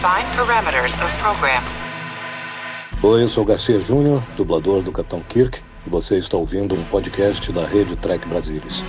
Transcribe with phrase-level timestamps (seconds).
[0.00, 1.62] Define parameters of program.
[3.02, 7.52] Oi, eu sou Garcia Júnior, dublador do Capitão Kirk, e você está ouvindo um podcast
[7.52, 8.82] da rede Trek Brasilis.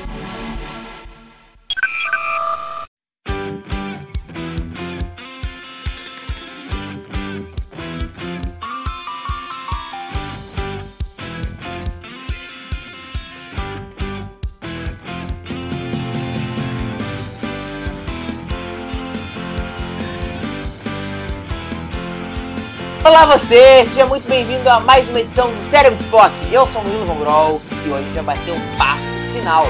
[23.32, 26.34] Você, seja muito bem-vindo a mais uma edição do Cérebro de Spock.
[26.52, 29.00] Eu sou o Murilo Von Groll e hoje a gente vai bater um papo
[29.34, 29.64] final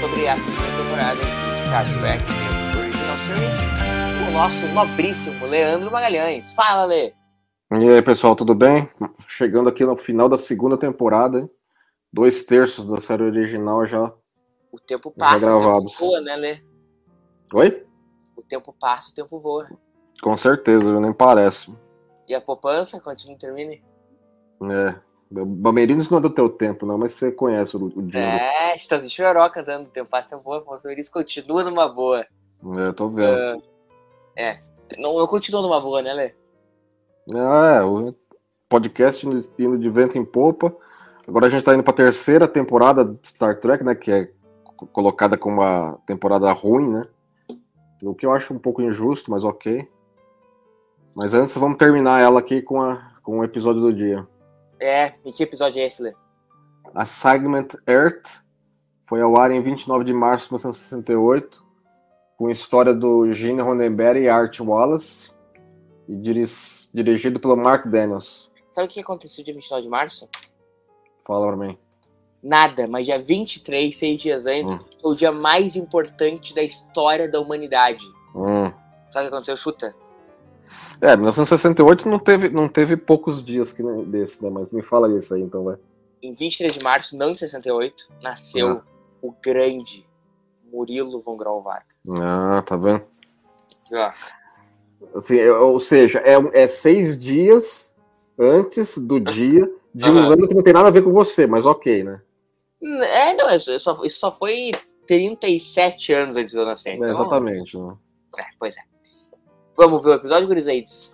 [0.00, 2.22] sobre a segunda temporada de Star Trek
[2.78, 6.52] Original Series com o nosso nobríssimo Leandro Magalhães.
[6.52, 7.12] Fala, Lê!
[7.72, 8.88] E aí, pessoal, tudo bem?
[9.26, 11.50] Chegando aqui no final da segunda temporada, hein?
[12.12, 14.12] dois terços da série original já.
[14.70, 15.92] O tempo passa, gravados.
[15.92, 16.60] o tempo voa, né, Lê?
[17.52, 17.84] Oi?
[18.36, 19.68] O tempo passa, o tempo voa.
[20.22, 21.87] Com certeza, nem parece.
[22.28, 23.82] E a poupança, continua e termine?
[24.70, 24.94] É.
[25.30, 28.36] Bamerinos não é do teu tempo, não, mas você conhece o, o dinheiro.
[28.36, 32.26] É, estás de choroca dando tempo passa, tempo voa, o Feliz continua numa boa.
[32.78, 33.36] É, tô vendo.
[33.38, 33.56] Ah,
[34.36, 34.58] é,
[34.98, 36.34] não, eu continuo numa boa, né, Lê?
[37.30, 38.14] É, o
[38.68, 40.74] podcast indo- de vento em popa.
[41.26, 43.94] Agora a gente tá indo pra terceira temporada de Star Trek, né?
[43.94, 44.30] Que é
[44.64, 47.04] co- colocada como uma temporada ruim, né?
[48.02, 49.86] O que eu acho um pouco injusto, mas ok.
[51.18, 54.24] Mas antes vamos terminar ela aqui com, a, com o episódio do dia.
[54.80, 56.14] É, e que episódio é esse, Lê?
[56.94, 58.28] Assignment Earth
[59.04, 61.60] foi ao ar em 29 de março de 1968,
[62.36, 65.32] com a história do Gene Roddenberry e Art Wallace,
[66.08, 68.48] e diris- dirigido pelo Mark Daniels.
[68.70, 70.28] Sabe o que aconteceu dia 29 de março?
[71.26, 71.76] Fala pra mim.
[72.40, 74.84] Nada, mas dia 23, seis dias antes, Hum.
[75.02, 78.04] foi o dia mais importante da história da humanidade.
[78.36, 78.70] Hum.
[79.12, 79.56] Sabe o que aconteceu?
[79.56, 79.92] Chuta.
[81.00, 84.50] É, 1968 não teve, não teve poucos dias que desse, né?
[84.50, 85.76] Mas me fala isso aí, então, vai.
[86.22, 88.82] Em 23 de março, não de 68, nasceu Ah.
[89.22, 90.04] o grande
[90.72, 91.86] Murilo Von Grau Vargas.
[92.20, 93.02] Ah, tá vendo?
[93.92, 94.10] Ó,
[95.14, 97.96] Assim, é- ou seja, é, é seis dias
[98.38, 101.64] antes do dia de um ano que não tem nada a ver com você, mas
[101.64, 102.20] ok, né?
[102.82, 104.72] É, não, isso só, isso só foi
[105.06, 106.90] 37 anos antes de eu nascer.
[106.90, 107.78] É, então- exatamente.
[107.78, 107.94] Né?
[108.38, 108.80] É, pois é.
[109.78, 111.08] Vamos ver o episódio, Gurizeides?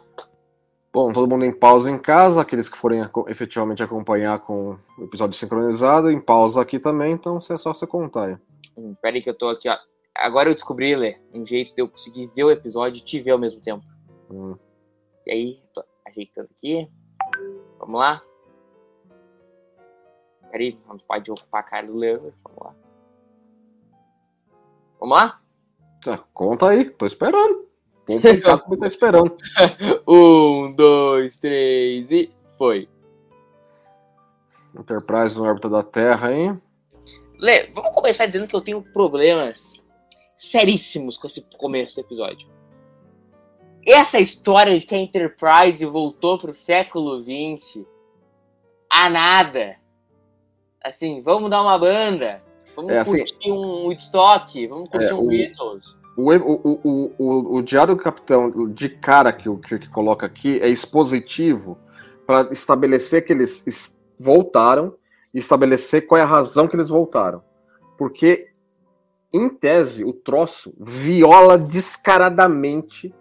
[0.91, 5.39] Bom, todo mundo em pausa em casa, aqueles que forem efetivamente acompanhar com o episódio
[5.39, 8.39] sincronizado, em pausa aqui também, então é só você contar aí.
[8.75, 9.77] Hum, pera aí que eu tô aqui, ó.
[10.15, 13.33] Agora eu descobri, Lê, um jeito de eu conseguir ver o episódio e te ver
[13.33, 13.85] ao mesmo tempo.
[14.31, 14.57] Hum.
[15.27, 16.89] E aí, tô ajeitando aqui.
[17.79, 18.23] Vamos lá.
[20.51, 22.33] Peraí, não pode ocupar a cara do Leandro.
[22.43, 22.77] Vamos lá.
[24.99, 25.41] Vamos lá?
[26.03, 27.64] Tá, conta aí, tô esperando.
[28.05, 29.37] O povo em casa também tá esperando.
[30.07, 32.89] Um, dois, três e foi.
[34.79, 36.61] Enterprise na órbita da Terra, hein?
[37.39, 39.73] Lê, vamos começar dizendo que eu tenho problemas
[40.39, 42.49] seríssimos com esse começo do episódio.
[43.87, 47.85] Essa história de que a Enterprise voltou pro século XX
[48.91, 49.77] a nada.
[50.83, 52.43] Assim, vamos dar uma banda.
[52.77, 55.99] Vamos É, assim- curtir um Woodstock, vamos curtir É, um Beatles.
[56.17, 60.69] O, o, o, o, Diário do Capitão, de cara que o Kirk coloca aqui, é
[60.69, 61.77] expositivo
[62.27, 64.97] para estabelecer que eles es- voltaram
[65.33, 67.43] e estabelecer qual é a razão que eles voltaram.
[67.99, 68.53] Porque,
[69.33, 73.13] em tese, o troço viola descaradamente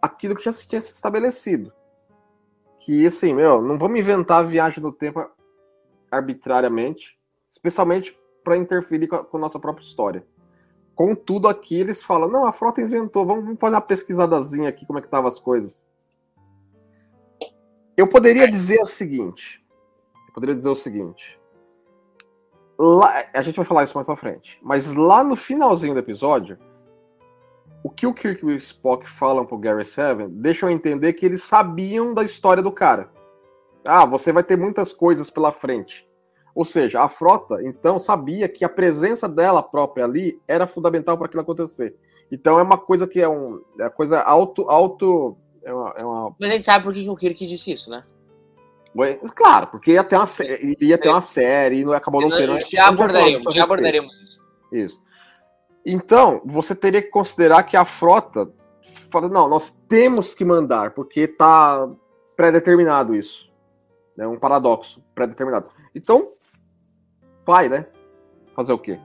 [0.00, 1.72] aquilo que já se tinha estabelecido.
[2.78, 5.24] Que, assim, meu, não vamos inventar a viagem no tempo
[6.10, 7.18] arbitrariamente,
[7.50, 10.24] especialmente para interferir com a, com a nossa própria história.
[10.94, 14.98] Contudo, aqui eles falam: não, a frota inventou, vamos vamos fazer uma pesquisadazinha aqui, como
[14.98, 15.86] é que estavam as coisas.
[17.96, 19.64] Eu poderia dizer o seguinte:
[20.28, 21.40] eu poderia dizer o seguinte.
[22.78, 26.58] Lá, a gente vai falar isso mais pra frente, mas lá no finalzinho do episódio,
[27.82, 31.42] o que o Kirk e o Spock falam pro Gary Seven deixam entender que eles
[31.42, 33.10] sabiam da história do cara.
[33.84, 36.08] Ah, você vai ter muitas coisas pela frente.
[36.54, 41.26] Ou seja, a frota, então, sabia que a presença dela própria ali era fundamental para
[41.26, 41.96] aquilo acontecer.
[42.30, 44.68] Então é uma coisa que é, um, é uma coisa auto.
[44.70, 47.90] auto é uma, é uma- Mas a gente sabe por que o Kirk disse isso,
[47.90, 48.04] né?
[49.34, 52.58] Claro, porque ia ter uma, sé- ia ter uma série e não acabou não tendo.
[52.58, 52.62] É.
[52.62, 54.42] já abordaremos, já abordaremos isso.
[54.70, 55.02] Isso.
[55.84, 58.52] Então, você teria que considerar que a frota
[59.10, 61.88] fala, não, nós temos que mandar, porque tá
[62.36, 63.50] pré-determinado isso.
[64.18, 65.68] É um paradoxo, pré-determinado.
[65.94, 66.28] Então,
[67.44, 67.86] vai, né?
[68.54, 68.98] Fazer o quê?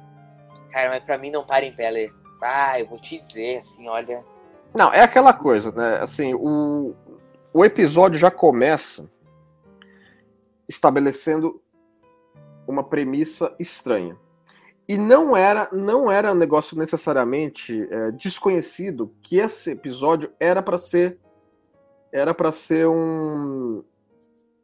[0.71, 2.11] Cara, mas pra mim não para em pé, Lê.
[2.41, 4.23] Ah, eu vou te dizer, assim, olha.
[4.73, 5.97] Não, é aquela coisa, né?
[5.97, 6.93] Assim, o,
[7.53, 9.09] o episódio já começa
[10.67, 11.61] estabelecendo
[12.67, 14.17] uma premissa estranha.
[14.87, 20.77] E não era, não era um negócio necessariamente é, desconhecido que esse episódio era para
[20.77, 21.19] ser
[22.11, 23.83] era para ser um,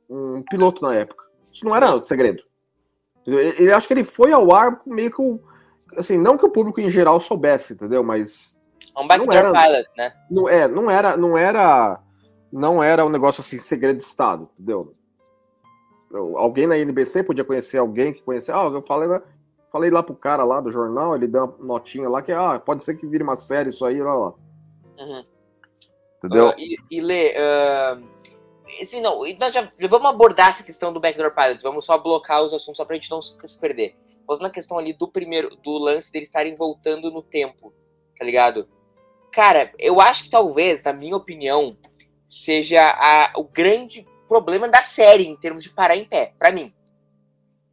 [0.09, 1.22] um piloto na época.
[1.53, 2.41] Isso não era segredo.
[3.25, 5.39] Ele acho que ele foi ao ar meio que
[5.97, 8.03] assim, não que o público em geral soubesse, entendeu?
[8.03, 8.57] Mas
[8.95, 10.13] É um backdoor era- pilot, né?
[10.29, 11.99] não é, não era, não era,
[12.51, 14.93] não era um negócio assim segredo de estado, entendeu?
[16.11, 18.55] Eu- Alguém na NBC podia conhecer alguém que conhecia.
[18.55, 19.21] Ah, eu falei, lá-
[19.71, 22.83] falei lá pro cara lá do jornal, ele deu uma notinha lá que ah, pode
[22.83, 24.33] ser que vire uma série isso aí, lá, lá.
[24.99, 25.25] Uhum.
[26.17, 26.49] Entendeu?
[26.49, 27.99] Ah, e, e Lê, ah,
[28.81, 32.41] assim, não, nós já, já vamos abordar essa questão do backdoor pilot, vamos só blocar
[32.43, 33.95] os assuntos só pra gente não se perder.
[34.27, 37.73] Voltando na questão ali do primeiro, do lance deles estarem voltando no tempo,
[38.17, 38.67] tá ligado?
[39.31, 41.75] Cara, eu acho que talvez, na minha opinião,
[42.29, 46.73] seja a- o grande problema da série em termos de parar em pé, pra mim.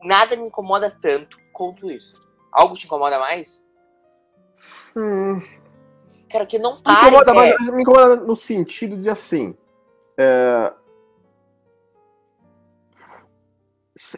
[0.02, 2.14] Nada me incomoda tanto quanto isso.
[2.50, 3.60] Algo te incomoda mais?
[4.96, 5.40] Hum,
[6.30, 7.56] Cara, que não me, para incomoda, em pé.
[7.58, 9.56] mas me incomoda no sentido de assim.
[10.18, 10.72] É...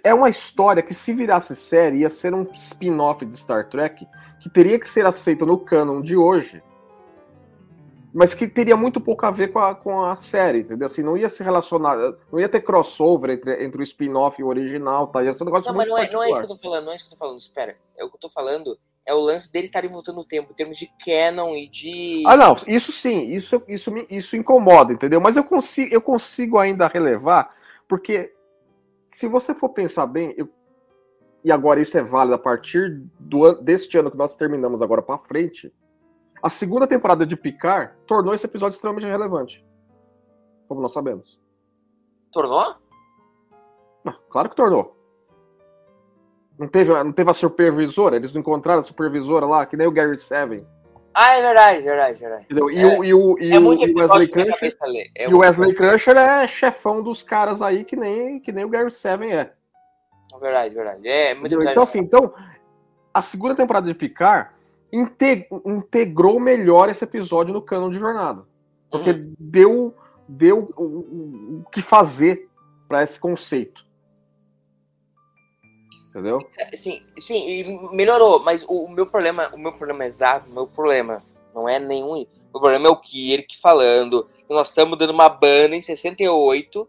[0.04, 4.06] é uma história que, se virasse série, ia ser um spin-off de Star Trek
[4.40, 6.62] que teria que ser aceito no canon de hoje,
[8.12, 10.86] mas que teria muito pouco a ver com a, com a série, entendeu?
[10.86, 11.96] Assim, não ia se relacionar,
[12.30, 15.22] não ia ter crossover entre, entre o spin-off e o original, tá?
[15.22, 16.46] Ia ser um negócio Não, mas muito não é, não é isso particular.
[16.46, 17.38] que eu tô falando, não é isso que eu tô falando.
[17.38, 17.76] Espera.
[17.96, 20.54] É o que eu tô falando é o lance deles estarem voltando no tempo, em
[20.54, 22.22] termos de canon e de.
[22.26, 25.20] Ah, não, isso sim, isso, isso, me- isso incomoda, entendeu?
[25.20, 27.54] Mas eu consigo, eu consigo ainda relevar,
[27.88, 28.31] porque
[29.12, 30.48] se você for pensar bem, eu-
[31.44, 35.18] e agora isso é válido a partir do, deste ano que nós terminamos agora pra
[35.18, 35.72] frente,
[36.42, 39.64] a segunda temporada de Picard tornou esse episódio extremamente relevante.
[40.66, 41.40] Como nós sabemos.
[42.32, 42.76] Tornou?
[44.04, 44.96] Ah, claro que tornou.
[46.58, 48.16] Não teve, não teve a supervisora?
[48.16, 50.66] Eles não encontraram a supervisora lá, que nem o Gary Seven.
[51.14, 52.44] Ah, é verdade, verdade, verdade.
[52.44, 52.70] Entendeu?
[52.70, 52.86] E, É.
[52.98, 54.76] o, e, o, e é o- muito Wesley Crusher.
[55.14, 58.64] É E o muito- Wesley Crusher é chefão dos caras aí que nem, que nem
[58.64, 59.52] o Gary Seven é.
[60.34, 61.06] É Verdade, verdade.
[61.08, 61.58] É muito Entendeu?
[61.58, 61.72] verdade.
[61.72, 62.32] Então, assim, então,
[63.12, 64.50] a segunda temporada de Picard
[64.90, 68.44] inte- integrou melhor esse episódio no cano de jornada.
[68.90, 69.34] Porque Uhum.
[69.38, 69.94] deu,
[70.26, 72.48] deu o, o- o que fazer
[72.88, 73.84] para esse conceito.
[76.12, 76.46] Entendeu?
[76.76, 80.66] Sim, sim, e melhorou, mas o, o meu problema, o meu problema exato, o meu
[80.66, 81.22] problema
[81.54, 82.26] não é nenhum.
[82.52, 86.86] O problema é o Kirk falando que nós estamos dando uma banda em 68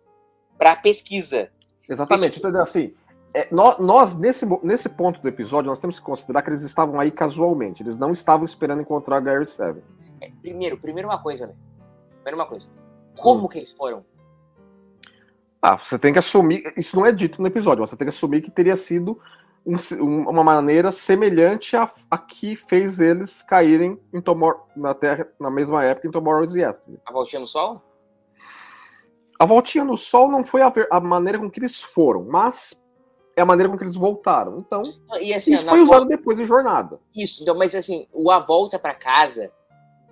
[0.57, 1.49] pra pesquisa.
[1.89, 2.39] Exatamente.
[2.39, 2.61] Entendeu?
[2.61, 2.93] Assim,
[3.33, 6.99] é, nó- nós, nesse, nesse ponto do episódio, nós temos que considerar que eles estavam
[6.99, 7.81] aí casualmente.
[7.81, 9.81] Eles não estavam esperando encontrar Gary Seven.
[10.19, 11.53] É, primeiro, primeiro uma coisa, né?
[12.15, 12.67] Primeiro uma coisa.
[13.17, 14.03] Como que eles foram?
[15.65, 16.73] Ah, você tem que assumir.
[16.75, 19.17] Isso não é dito no episódio, você tem que assumir que teria sido
[19.65, 25.25] um- um- uma maneira semelhante à, à que fez eles caírem em Tomor na Terra
[25.39, 26.99] na mesma época em Tomorrow's Yesterday.
[27.05, 27.81] A voltinha no sol?
[29.39, 32.81] A voltinha no Sol não foi a, ver- a maneira com que eles foram, mas
[33.35, 34.59] é a maneira com que eles voltaram.
[34.59, 34.83] Então,
[35.35, 36.99] assim, isso foi volta- usado depois em Jornada.
[37.15, 39.51] Isso, então, mas assim, o A Volta pra Casa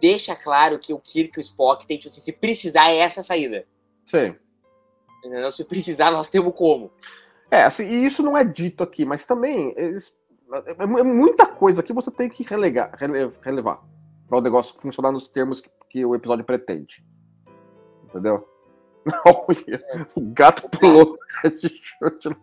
[0.02, 3.20] deixa claro que o Kirk e o Spock tem, tipo assim, se precisar é essa
[3.22, 3.66] a saída.
[4.04, 4.36] Sim.
[5.24, 5.52] Entendeu?
[5.52, 6.92] Se precisar, nós temos como.
[7.50, 10.16] É, assim, e isso não é dito aqui, mas também eles,
[10.68, 13.82] é, é muita coisa que você tem que relegar, rele- relevar
[14.28, 17.04] para o negócio funcionar nos termos que, que o episódio pretende.
[18.06, 18.48] Entendeu?
[19.26, 21.82] Olha, o gato pulou chute,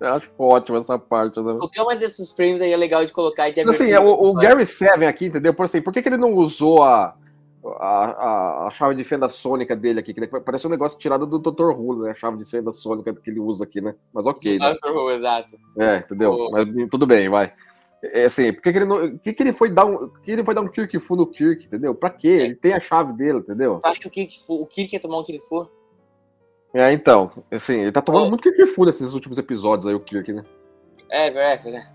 [0.01, 1.41] eu acho ótimo essa parte.
[1.41, 1.57] Né?
[1.59, 3.51] Qualquer uma desses prêmios aí é legal de colocar.
[3.51, 5.55] De assim, é, o, o Gary Seven aqui, entendeu?
[5.55, 7.17] Por, assim, por que, que ele não usou a,
[7.79, 10.15] a, a, a chave de fenda sônica dele aqui?
[10.15, 11.71] Que parece um negócio tirado do Dr.
[11.73, 12.11] Who, né?
[12.13, 13.95] A chave de fenda sônica que ele usa aqui, né?
[14.13, 14.77] Mas ok, né?
[15.17, 15.49] Exato.
[15.79, 16.33] É, entendeu?
[16.33, 17.53] O- Mas tudo bem, vai.
[18.03, 19.19] É assim, por que, ele não.
[19.19, 20.09] Que, que ele foi dar um.
[20.09, 21.95] que ele foi dar um Kirk Fu no Kirk, entendeu?
[21.95, 22.29] Pra quê?
[22.29, 23.81] Ele tem a chave dele, entendeu?
[23.83, 25.69] Tu acha que o Kirk, o Kirk ia tomar um Kirk for?
[26.73, 27.33] É, então.
[27.51, 28.29] Assim, ele tá tomando Ô.
[28.29, 30.45] muito Kirk Fu nesses últimos episódios aí, o Kirk, né?
[31.11, 31.29] É.
[31.29, 31.87] É, é, é.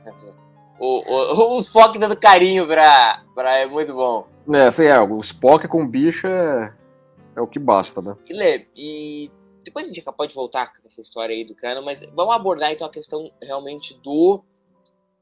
[0.80, 3.60] O, o, o Spock dando carinho pra, pra.
[3.60, 4.28] É muito bom.
[4.52, 6.74] É, assim, é, o Spock com bicho é.
[7.36, 8.16] É o que basta, né?
[8.30, 9.32] E Lê, e
[9.64, 12.86] depois a gente pode voltar com essa história aí do cano, mas vamos abordar então
[12.86, 14.44] a questão realmente do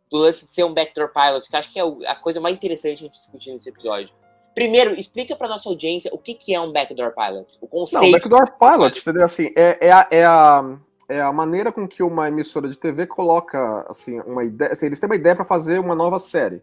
[0.10, 2.54] do lance de ser um backdoor pilot, que eu acho que é a coisa mais
[2.54, 4.10] interessante a gente discutir nesse episódio.
[4.54, 8.06] Primeiro, explica pra nossa audiência o que, que é um backdoor pilot, o Não, conceito.
[8.06, 9.24] o Backdoor Pilot, entendeu?
[9.24, 13.08] Assim, é, é, a, é, a, é a maneira com que uma emissora de TV
[13.08, 14.74] coloca, assim, uma ideia.
[14.74, 16.62] Assim, eles têm uma ideia pra fazer uma nova série.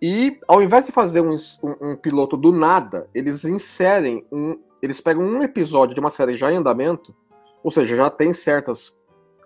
[0.00, 4.60] E ao invés de fazer um, um, um, piloto do nada, eles inserem um.
[4.80, 7.14] Eles pegam um episódio de uma série já em andamento,
[7.64, 8.96] ou seja, já tem certas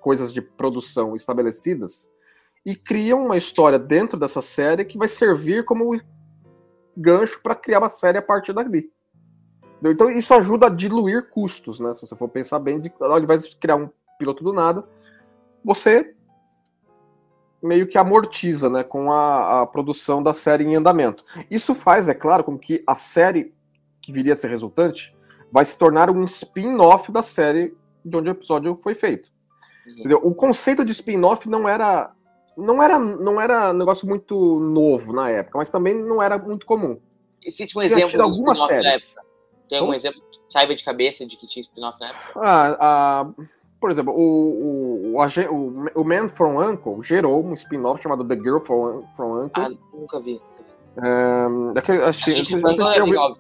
[0.01, 2.11] coisas de produção estabelecidas,
[2.67, 5.99] e criam uma história dentro dessa série que vai servir como
[6.95, 8.91] gancho para criar uma série a partir dali.
[9.83, 11.95] Então isso ajuda a diluir custos, né?
[11.95, 14.87] Se você for pensar bem, de, ao invés de criar um piloto do nada,
[15.65, 16.15] você
[17.63, 21.25] meio que amortiza né, com a, a, produção da série em andamento.
[21.51, 23.55] Isso faz, é claro, com que a série
[24.01, 25.17] que viria a ser resultante
[25.51, 29.31] vai se tornar um spin-off da série de onde o episódio foi feito.
[30.05, 30.19] Uhum.
[30.23, 32.13] O conceito de spin-off não era
[32.57, 36.99] não era não era negócio muito novo na época, mas também não era muito comum.
[37.45, 39.17] Existe um exemplo de algumas séries.
[39.69, 42.33] Tem algum exemplo, saiba de cabeça de que tinha spin-off na época?
[42.37, 43.33] Ah, ah
[43.83, 48.61] por exemplo, o, o, o, o Man from Uncle gerou um spin-off chamado The Girl
[48.61, 49.51] from, from Uncle.
[49.61, 50.41] Ah, nunca vi.
[50.97, 53.37] Um, é que, não, ouviu,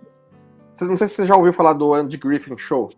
[0.81, 2.91] não sei se você já ouviu falar do Andy Griffin Show.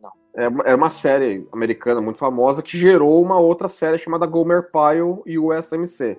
[0.00, 0.10] Não.
[0.34, 5.20] É, é uma série americana muito famosa que gerou uma outra série chamada Gomer Pyle
[5.26, 6.18] e o SMC.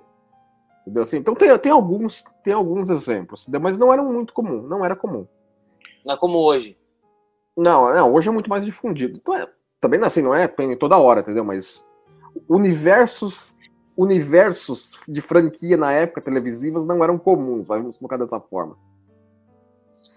[0.82, 1.02] Entendeu?
[1.02, 3.62] Assim, então tem, tem, alguns, tem alguns exemplos, entendeu?
[3.62, 5.26] mas não eram muito comum, não era comum.
[6.06, 6.78] Não é como hoje.
[7.58, 9.18] Não, não hoje é muito mais difundido.
[9.18, 9.48] Então, é,
[9.80, 11.44] também assim, não é toda hora, entendeu?
[11.44, 11.86] Mas
[12.48, 13.58] universos
[14.00, 18.78] universos de franquia na época televisivas não eram comuns, vamos colocar dessa forma.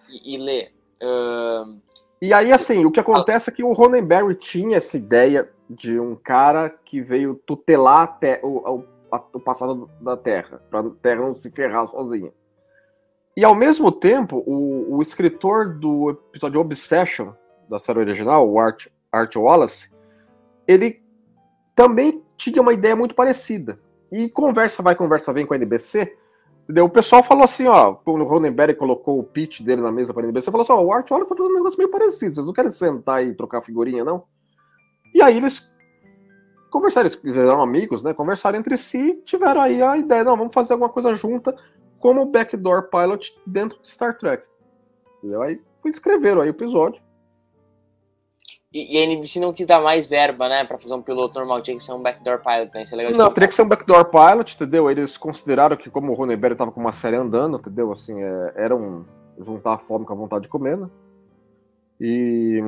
[0.08, 0.70] E, e Lê.
[1.02, 1.80] Uh...
[2.20, 6.14] E aí, assim, o que acontece é que o Ronenberry tinha essa ideia de um
[6.14, 8.84] cara que veio tutelar o, o,
[9.32, 12.32] o passado da Terra, para a Terra não se ferrar sozinha.
[13.36, 17.32] E ao mesmo tempo, o, o escritor do episódio Obsession,
[17.68, 19.92] da série original, o Art, Art Wallace,
[20.66, 21.02] ele
[21.74, 23.78] também tinha uma ideia muito parecida.
[24.10, 26.16] E conversa vai, conversa vem com a NBC.
[26.64, 26.84] Entendeu?
[26.84, 30.26] O pessoal falou assim, ó, o Ronenberg colocou o pitch dele na mesa para a
[30.26, 32.52] NBC, falou assim, ó, o Art Wallace tá fazendo um negócio meio parecido, vocês não
[32.52, 34.24] querem sentar e trocar figurinha, não?
[35.12, 35.70] E aí eles
[36.70, 38.14] conversaram, eles eram amigos, né?
[38.14, 41.54] Conversaram entre si, tiveram aí a ideia, não, vamos fazer alguma coisa junta,
[41.98, 44.44] como backdoor pilot dentro de Star Trek.
[45.18, 45.42] Entendeu?
[45.42, 47.02] Aí escreveram aí o episódio.
[48.72, 51.62] E, e, a NBC não quis dar mais verba, né, pra fazer um piloto normal,
[51.62, 52.84] tinha que ser um backdoor pilot, né?
[52.84, 54.90] Isso é legal não, teria que ser um backdoor pilot, entendeu?
[54.90, 57.92] Eles consideraram que, como o Ronenberg tava com uma série andando, entendeu?
[57.92, 59.04] Assim, é, era um
[59.38, 60.88] juntar a fome com a vontade de comer, né?
[62.00, 62.62] E,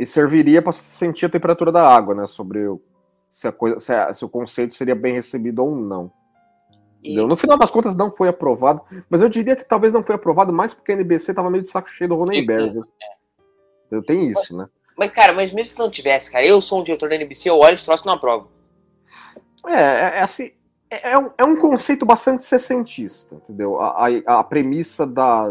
[0.00, 2.26] e serviria para sentir a temperatura da água, né?
[2.26, 2.80] Sobre o,
[3.28, 6.10] se, a coisa, se, a, se o conceito seria bem recebido ou não.
[7.02, 7.14] E...
[7.14, 10.50] No final das contas não foi aprovado, mas eu diria que talvez não foi aprovado
[10.50, 12.78] mais porque a NBC tava meio de saco cheio do Ronenberg.
[12.78, 12.82] É.
[13.86, 14.66] Então, tem isso, né?
[14.96, 17.58] Mas, cara, mas mesmo que não tivesse, cara, eu sou um diretor da NBC, eu
[17.58, 18.50] olho esse troço e não aprovo.
[19.66, 20.52] É, é, é assim.
[20.88, 23.78] É, é, um, é um conceito bastante sessentista, entendeu?
[23.80, 25.48] A, a, a premissa da,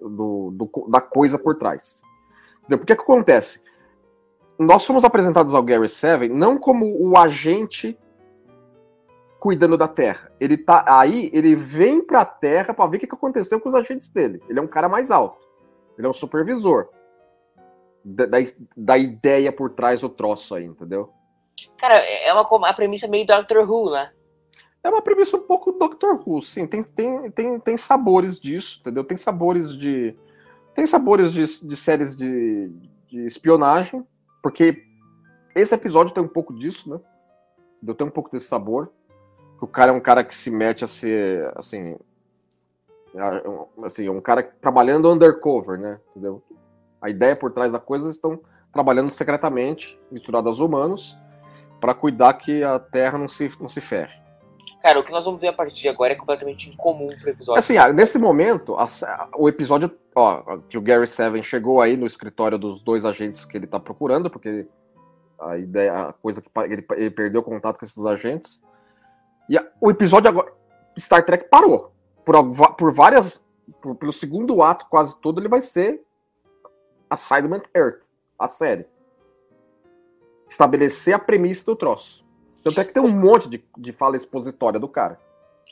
[0.00, 2.02] do, do, da coisa por trás.
[2.58, 2.78] Entendeu?
[2.78, 3.62] Porque que acontece?
[4.58, 7.96] Nós somos apresentados ao Gary Seven não como o agente
[9.38, 10.32] cuidando da Terra.
[10.40, 13.74] Ele tá aí, ele vem para a Terra para ver o que aconteceu com os
[13.74, 14.42] agentes dele.
[14.48, 15.46] Ele é um cara mais alto.
[15.96, 16.88] Ele é um supervisor
[18.04, 18.38] da, da,
[18.76, 21.12] da ideia por trás do troço aí, entendeu?
[21.78, 24.10] Cara, é uma, uma premissa meio Doctor Who, né?
[24.82, 26.66] É uma premissa um pouco Doctor Who, sim.
[26.66, 29.04] Tem, tem, tem, tem sabores disso, entendeu?
[29.04, 30.14] Tem sabores de.
[30.74, 32.68] Tem sabores de, de séries de,
[33.06, 34.06] de espionagem,
[34.42, 34.84] porque
[35.54, 37.00] esse episódio tem um pouco disso, né?
[37.80, 38.92] Deu tem um pouco desse sabor.
[39.60, 41.96] O cara é um cara que se mete a ser, assim,
[43.82, 45.98] assim, um cara trabalhando undercover, né?
[46.10, 46.42] Entendeu?
[47.04, 48.40] A ideia por trás da coisa estão
[48.72, 51.18] trabalhando secretamente, misturados aos humanos,
[51.78, 54.18] para cuidar que a Terra não se, não se ferre.
[54.80, 57.58] Cara, o que nós vamos ver a partir de agora é completamente incomum pro episódio.
[57.58, 58.88] Assim, nesse momento, a,
[59.36, 63.54] o episódio, ó, que o Gary Seven chegou aí no escritório dos dois agentes que
[63.54, 64.66] ele tá procurando, porque
[65.38, 68.62] a ideia, a coisa que ele, ele perdeu contato com esses agentes.
[69.46, 70.50] E a, o episódio agora,
[70.98, 71.92] Star Trek parou.
[72.24, 72.34] Por,
[72.78, 73.44] por várias,
[73.82, 76.02] por, pelo segundo ato quase todo, ele vai ser
[77.14, 78.02] Assignment Earth,
[78.38, 78.86] a série.
[80.48, 82.24] Estabelecer a premissa do troço.
[82.62, 85.18] Tanto é que tem um monte de, de fala expositória do cara.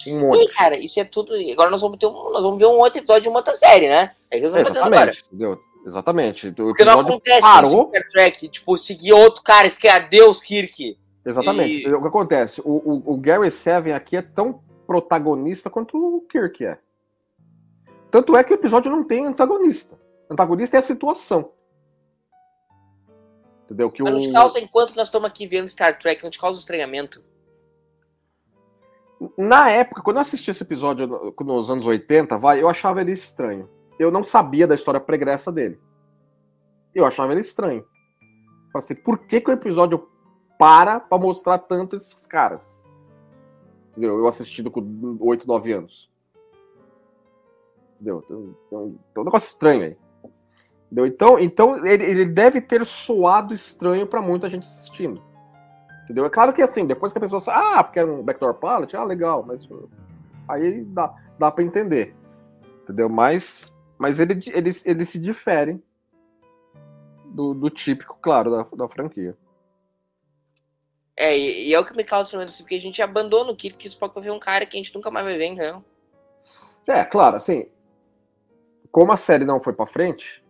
[0.06, 0.44] Um monte.
[0.44, 1.32] E, cara, isso é tudo.
[1.52, 3.88] Agora nós vamos, ter um, nós vamos ver um outro episódio de uma outra série,
[3.88, 4.12] né?
[4.30, 5.60] É que nós Exatamente, entendeu?
[5.86, 6.48] Exatamente.
[6.48, 7.88] O Porque não acontece parou...
[7.88, 10.98] Star Trek, tipo, seguir outro cara, isso que é Deus Kirk.
[11.24, 11.82] Exatamente.
[11.82, 11.94] E...
[11.94, 12.60] O que acontece?
[12.64, 16.78] O, o, o, Gary Seven aqui é tão protagonista quanto o Kirk é.
[18.10, 20.01] Tanto é que o episódio não tem antagonista
[20.32, 21.52] antagonista é a situação.
[23.64, 23.90] Entendeu?
[23.90, 24.16] Que Mas o...
[24.16, 27.22] não te causa, enquanto nós estamos aqui vendo Star Trek, não te causa estranhamento?
[29.38, 33.68] Na época, quando eu assisti esse episódio nos anos 80, vai, eu achava ele estranho.
[33.98, 35.80] Eu não sabia da história pregressa dele.
[36.94, 37.84] Eu achava ele estranho.
[38.72, 40.08] Falei assim, por que, que o episódio
[40.58, 42.82] para pra mostrar tanto esses caras?
[43.92, 44.18] Entendeu?
[44.18, 46.10] Eu assistindo com 8, 9 anos.
[47.94, 48.22] Entendeu?
[48.22, 49.96] Tem, tem, um, tem um negócio estranho aí.
[50.92, 51.06] Entendeu?
[51.06, 55.22] Então, então ele, ele deve ter soado estranho para muita gente assistindo.
[56.04, 56.26] Entendeu?
[56.26, 58.94] É claro que assim, depois que a pessoa fala, ah, porque é um backdoor palette,
[58.94, 59.66] ah, legal, mas
[60.46, 62.14] aí dá, dá para entender.
[62.82, 63.08] Entendeu?
[63.08, 65.82] Mas, mas ele, ele, ele se difere
[67.24, 69.34] do, do típico, claro, da, da franquia.
[71.16, 73.56] É, e, e, é o que me causa medo, assim, porque a gente abandona o
[73.56, 75.82] Kirk Spock pra ver um cara que a gente nunca mais vai ver, entendeu?
[76.86, 77.66] É, claro, assim,
[78.90, 80.41] como a série não foi pra frente,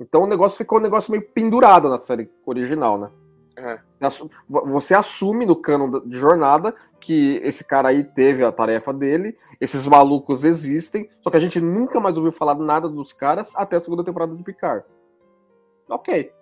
[0.00, 3.10] então o negócio ficou um negócio meio pendurado na série original, né?
[3.58, 4.28] Uhum.
[4.66, 9.86] Você assume no cano de jornada que esse cara aí teve a tarefa dele, esses
[9.86, 13.80] malucos existem, só que a gente nunca mais ouviu falar nada dos caras até a
[13.80, 14.84] segunda temporada de Picard.
[15.88, 16.32] Ok,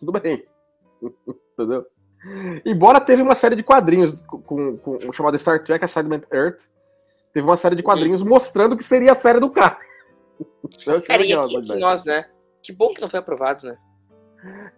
[0.00, 0.46] tudo bem.
[1.52, 1.86] Entendeu?
[2.64, 6.62] Embora teve uma série de quadrinhos com, com, com chamada Star Trek Assignment Earth,
[7.32, 8.28] teve uma série de quadrinhos uhum.
[8.28, 9.78] mostrando que seria a série do cara.
[11.06, 12.28] Cara, e aqui, nós, né?
[12.66, 13.78] Que bom que não foi aprovado, né?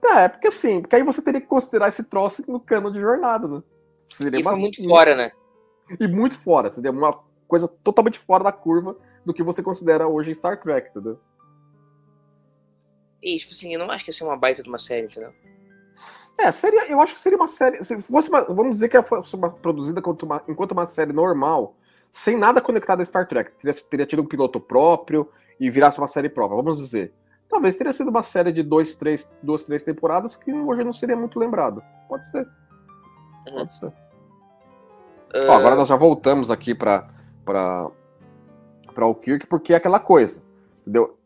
[0.04, 3.00] É, é, porque assim, porque aí você teria que considerar esse troço no cano de
[3.00, 3.62] jornada, né?
[4.06, 4.52] Seria uma...
[4.52, 5.32] muito fora, né?
[5.98, 6.92] E muito fora, entendeu?
[6.92, 11.18] Uma coisa totalmente fora da curva do que você considera hoje em Star Trek, entendeu?
[13.22, 15.32] E, tipo assim, eu não acho que ia ser uma baita de uma série, entendeu?
[16.36, 17.82] É, seria, eu acho que seria uma série.
[17.82, 21.14] Se fosse uma, vamos dizer que ela fosse uma, produzida enquanto uma, enquanto uma série
[21.14, 21.74] normal,
[22.10, 23.50] sem nada conectado a Star Trek.
[23.52, 25.26] Teria, teria tido um piloto próprio
[25.58, 27.14] e virasse uma série própria, vamos dizer.
[27.48, 31.16] Talvez teria sido uma série de dois, três, duas, três temporadas que hoje não seria
[31.16, 31.82] muito lembrado.
[32.08, 32.46] Pode ser.
[33.46, 33.54] Uhum.
[33.54, 33.86] Pode ser.
[33.86, 35.48] Uh...
[35.48, 37.08] Ó, agora nós já voltamos aqui para
[37.44, 37.90] para
[38.94, 40.42] para o Kirk porque é aquela coisa,
[40.80, 41.16] entendeu?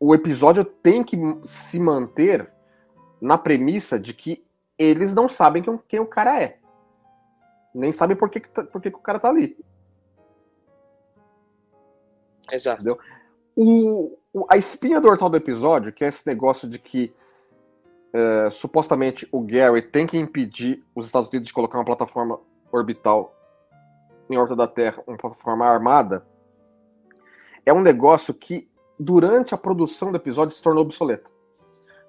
[0.00, 2.50] O episódio tem que se manter
[3.20, 4.44] na premissa de que
[4.78, 6.58] eles não sabem quem, quem o cara é.
[7.74, 9.58] Nem sabem por que, que, tá, por que, que o cara tá ali.
[12.50, 12.80] Exato.
[12.80, 12.98] Entendeu?
[13.56, 14.16] O,
[14.48, 17.14] a espinha dorsal do episódio, que é esse negócio de que
[18.12, 22.40] é, supostamente o Gary tem que impedir os Estados Unidos de colocar uma plataforma
[22.72, 23.34] orbital
[24.30, 26.26] em órbita da Terra, uma plataforma armada,
[27.64, 31.30] é um negócio que, durante a produção do episódio, se tornou obsoleto.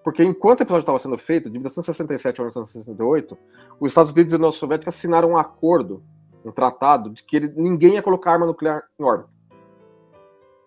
[0.04, 3.38] Porque enquanto o episódio estava sendo feito, de 1967 a 1968,
[3.80, 6.04] os Estados Unidos e a União Soviética assinaram um acordo,
[6.44, 9.39] um tratado, de que ele, ninguém ia colocar arma nuclear em órbita.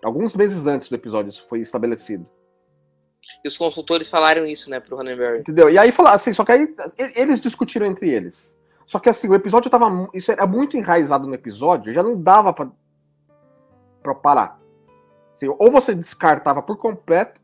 [0.02, 2.26] Alguns meses antes do episódio isso foi estabelecido.
[3.44, 5.40] E os consultores falaram isso, né, pro Roddenberry.
[5.40, 5.70] Entendeu?
[5.70, 6.74] E aí falaram assim, só que aí
[7.14, 8.58] eles discutiram entre eles.
[8.84, 10.08] Só que assim, o episódio tava.
[10.12, 12.70] Isso era muito enraizado no episódio, já não dava pra,
[14.02, 14.60] pra parar.
[15.32, 17.40] Assim, ou você descartava por completo,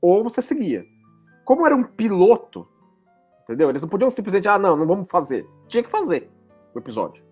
[0.00, 0.84] ou você seguia.
[1.44, 2.68] Como era um piloto,
[3.42, 3.70] entendeu?
[3.70, 5.46] Eles não podiam simplesmente, ah, não, não vamos fazer.
[5.68, 6.30] Tinha que fazer
[6.74, 7.24] o episódio.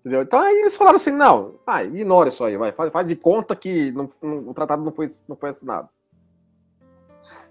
[0.00, 0.22] Entendeu?
[0.22, 3.54] Então aí eles falaram assim, não, ah, ignora isso aí, vai, faz, faz de conta
[3.54, 5.88] que não, não, o tratado não foi, não foi assinado.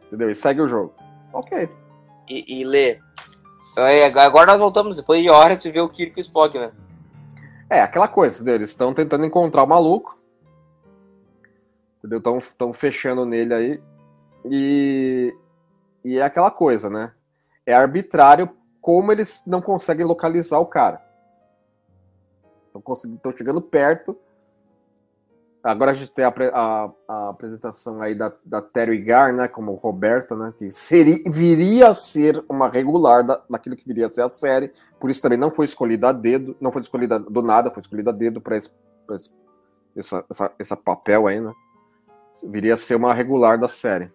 [0.07, 0.29] Entendeu?
[0.29, 0.93] E segue o jogo.
[1.31, 1.69] Ok.
[2.27, 2.99] E, e lê.
[4.15, 6.71] Agora nós voltamos, depois de horas, de ver o Kirk e o Spock, né?
[7.69, 8.55] É, aquela coisa, entendeu?
[8.55, 10.17] Eles estão tentando encontrar o maluco.
[11.99, 12.39] Entendeu?
[12.39, 13.81] Estão fechando nele aí.
[14.45, 15.35] E,
[16.03, 17.13] e é aquela coisa, né?
[17.63, 18.49] É arbitrário
[18.81, 21.08] como eles não conseguem localizar o cara.
[22.79, 24.17] Estão chegando perto.
[25.61, 29.73] Agora a gente tem a, a, a apresentação aí da, da Terry Gar, né, como
[29.73, 34.21] Roberta, né, que seria, viria a ser uma regular da, daquilo que viria a ser
[34.21, 37.71] a série, por isso também não foi escolhida a dedo, não foi escolhida do nada,
[37.71, 38.71] foi escolhida a dedo para esse,
[39.11, 39.29] esse
[39.95, 41.53] essa, essa, esse papel aí, né,
[42.45, 44.11] viria a ser uma regular da série.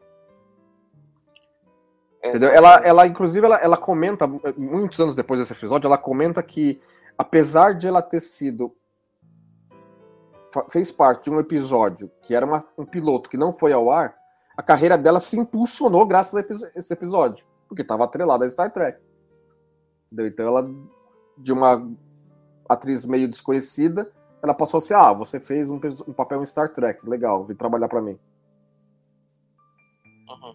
[2.23, 2.51] É, Entendeu?
[2.51, 6.81] Ela, ela inclusive, ela, ela comenta, muitos anos depois desse episódio, ela comenta que
[7.17, 8.75] apesar de ela ter sido
[10.71, 14.17] fez parte de um episódio que era uma, um piloto que não foi ao ar,
[14.57, 19.01] a carreira dela se impulsionou graças a esse episódio, porque estava atrelada a Star Trek.
[20.07, 20.29] Entendeu?
[20.29, 20.71] Então ela,
[21.37, 21.91] de uma
[22.69, 26.73] atriz meio desconhecida, ela passou a ser, ah, você fez um, um papel em Star
[26.73, 28.19] Trek, legal, vem trabalhar para mim.
[30.29, 30.53] Uhum.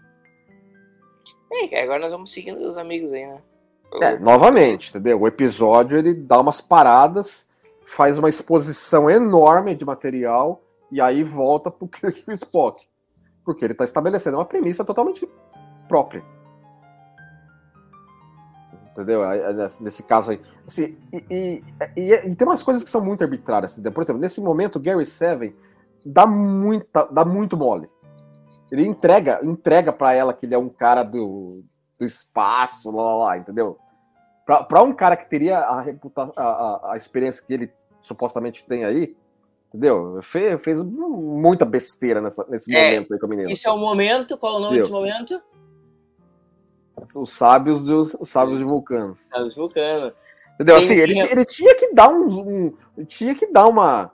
[1.52, 3.42] É, agora nós vamos seguindo os amigos aí, né?
[4.02, 5.20] É, novamente, entendeu?
[5.22, 7.50] O episódio ele dá umas paradas,
[7.86, 12.86] faz uma exposição enorme de material e aí volta pro Kirk e o Spock.
[13.44, 15.28] Porque ele está estabelecendo uma premissa totalmente
[15.88, 16.24] própria.
[18.92, 19.22] Entendeu?
[19.56, 20.42] Nesse, nesse caso aí.
[20.68, 21.64] Assim, e, e-
[21.96, 23.74] e- e tem umas coisas que são muito arbitrárias.
[23.74, 23.92] entendeu?
[23.92, 25.56] Por exemplo, nesse momento, o Gary Seven
[26.06, 27.90] dá, muita, dá muito mole.
[28.72, 31.64] Ele entrega, entrega para ela que ele é um cara do,
[32.00, 33.78] do espaço, lá, lá, lá, entendeu?
[34.46, 38.86] Pra, pra um cara que teria a, reputa, a, a, experiência que ele supostamente tem
[38.86, 39.16] aí,
[39.68, 40.20] entendeu?
[40.24, 43.52] Fez, fez muita besteira nessa, nesse É, momento aí com a menina.
[43.52, 44.38] Isso é o momento.
[44.38, 44.82] Qual é o nome Viu?
[44.84, 45.42] desse momento?
[47.16, 49.18] Os sábios, de, os sábios de Vulcano.
[49.30, 50.14] Carlos Vulcano.
[50.56, 50.78] Entendeu?
[50.78, 54.12] Assim, ele, tinha- ele tinha que dar um, ele tinha que dar uma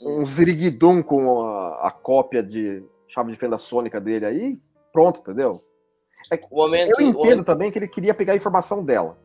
[0.00, 4.58] um ziriguidum com a, a cópia de chave de fenda sônica dele aí,
[4.92, 5.62] pronto, entendeu?
[6.50, 6.90] O momento.
[6.90, 9.16] Eu o entendo momento- também que ele queria pegar a informação dela.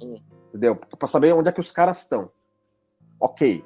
[0.00, 0.20] Hum.
[0.48, 0.76] Entendeu?
[0.76, 2.30] Pra saber onde é que os caras estão.
[3.20, 3.64] Ok.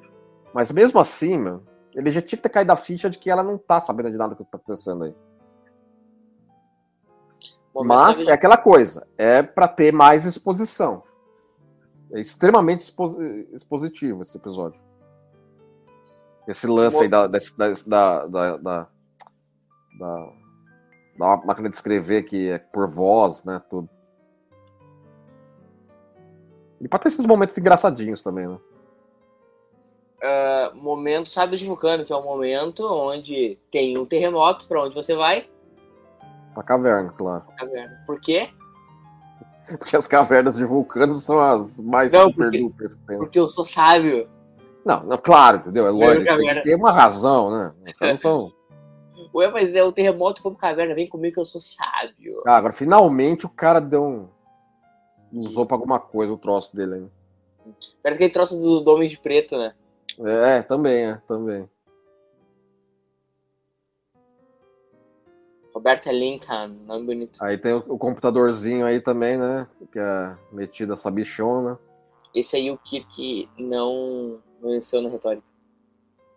[0.54, 1.62] Mas mesmo assim, meu,
[1.94, 4.16] ele já tinha que ter caído da ficha de que ela não tá sabendo de
[4.16, 5.14] nada que tá acontecendo aí.
[7.84, 11.02] Mas é aquela coisa, é pra ter mais exposição.
[12.12, 13.20] É extremamente expo-
[13.52, 14.80] expositivo esse episódio.
[16.48, 17.38] Esse lance aí da, da,
[18.26, 18.88] da, da,
[21.18, 23.60] da máquina de escrever que é por voz, né?
[23.68, 23.88] Tudo.
[26.80, 28.58] E pra ter esses momentos engraçadinhos também, né?
[30.22, 34.94] ah, momento sábio de Vulcano, que é o momento onde tem um terremoto, pra onde
[34.94, 35.48] você vai?
[36.54, 37.44] Pra caverna, claro.
[37.56, 38.02] Caverna.
[38.06, 38.48] Por quê?
[39.78, 43.18] Porque as cavernas de vulcano são as mais Não, super porque- que tem.
[43.18, 44.28] Porque eu sou sábio.
[44.84, 45.86] Não, não, claro, entendeu?
[45.86, 46.60] É lógico, tem caverna.
[46.62, 47.74] que ter uma razão, né?
[47.90, 48.52] Os caras não são.
[49.38, 52.42] Ué, mas é o terremoto como caverna, vem comigo que eu sou sábio.
[52.44, 54.28] Ah, agora, finalmente o cara deu um.
[55.32, 57.06] Usou pra alguma coisa o troço dele aí.
[58.02, 59.74] Parece aquele troço do, do Homem de Preto, né?
[60.18, 61.70] É, também, é, também.
[65.72, 67.38] Roberta Lincoln, nome bonito.
[67.40, 69.68] Aí tem o, o computadorzinho aí também, né?
[69.92, 71.78] Que é metido essa bichona.
[72.34, 75.46] Esse aí o Kirk não não venceu na retórica.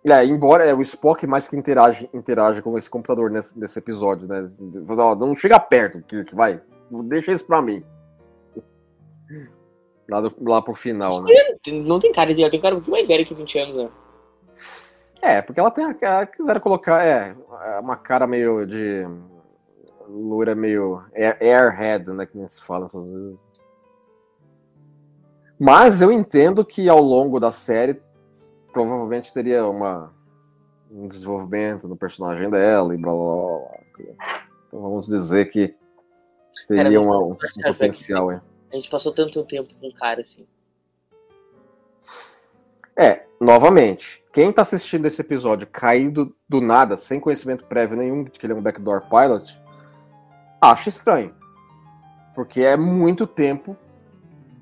[0.07, 4.27] É, embora é o Spock mais que interage, interage com esse computador nesse, nesse episódio,
[4.27, 4.45] né?
[4.97, 6.61] Ó, não chega perto, Kirk, vai.
[7.05, 7.83] Deixa isso pra mim.
[10.09, 11.31] Lá, do- lá pro final, né?
[11.85, 12.41] Não tem cara de.
[12.41, 13.89] Ela tem cara muito mais velha que 20 anos, né?
[15.21, 16.25] É, porque ela tem a cara.
[16.25, 17.35] Quiseram colocar, é,
[17.79, 19.07] uma cara meio de.
[20.09, 21.01] Loura meio.
[21.15, 22.25] air- Airhead, né?
[22.25, 23.37] Que nem se fala essas vezes.
[25.59, 28.01] Mas eu entendo que ao longo da série
[28.71, 30.13] provavelmente teria uma,
[30.91, 33.57] um desenvolvimento no personagem dela e blá blá blá.
[33.57, 34.41] blá.
[34.67, 35.75] Então vamos dizer que
[36.67, 38.39] teria Cara, uma- um, um potencial aí.
[38.71, 40.47] A gente passou tanto tempo com um cara assim.
[42.97, 48.31] É, novamente, quem tá assistindo esse episódio caído do nada, sem conhecimento prévio nenhum de
[48.31, 49.59] que ele é um backdoor pilot,
[50.59, 51.35] acha estranho.
[52.35, 53.75] Porque é muito tempo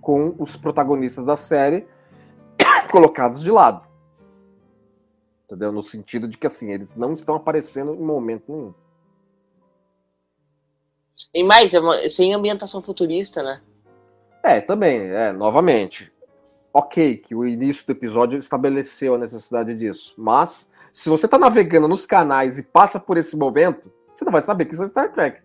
[0.02, 1.88] com os protagonistas da série
[2.90, 3.89] colocados de lado.
[5.50, 5.72] Entendeu?
[5.72, 8.72] No sentido de que assim, eles não estão aparecendo em momento nenhum.
[11.34, 13.60] E mais, é uma- sem ambientação futurista, né?
[14.44, 16.14] É, também, é, novamente.
[16.72, 20.14] Ok, que o início do episódio estabeleceu a necessidade disso.
[20.20, 24.44] Mas, se você tá navegando nos canais e passa por esse momento, você não vai
[24.44, 25.42] saber que isso é Star Trek.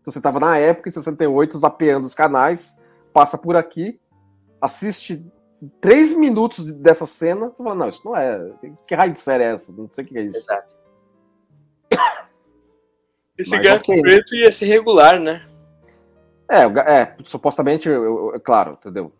[0.00, 2.74] Se você tava na época, em 68, zapeando os canais,
[3.12, 4.00] passa por aqui,
[4.62, 5.30] assiste
[5.80, 8.52] três minutos de- dessa cena, você fala, não, isso não é.
[8.86, 9.72] Que raio de série é essa?
[9.72, 10.38] Não sei o que é isso.
[10.38, 10.76] Exato.
[13.38, 14.00] Esse Mas gato ok.
[14.02, 15.46] preto ia ser regular, né?
[16.48, 19.12] É, é, supostamente, eu- eu- é claro, entendeu?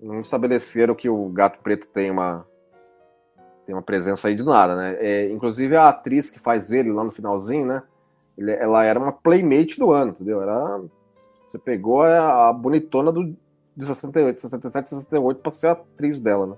[0.00, 2.46] Não estabeleceram que o gato preto tem uma
[3.66, 4.96] tem uma presença aí do nada, né?
[4.98, 7.82] É, inclusive a atriz que faz ele lá no finalzinho, né?
[8.36, 10.40] ele- ela era uma playmate do ano, entendeu?
[10.42, 10.80] Era
[11.46, 13.36] você pegou a, a bonitona do
[13.80, 16.56] de 68, 67, 68 pra ser a atriz dela, né?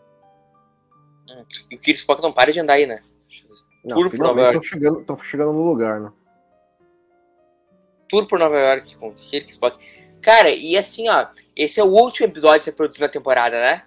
[1.70, 3.00] E o Kirk Spock não para de andar aí, né?
[3.85, 4.56] Não, Tour por Nova York.
[4.58, 6.12] estão chegando, chegando no lugar, né?
[8.08, 9.78] Tour por Nova York com Kirk Spock.
[10.20, 13.82] Cara, e assim, ó, esse é o último episódio a ser produzido na temporada, né?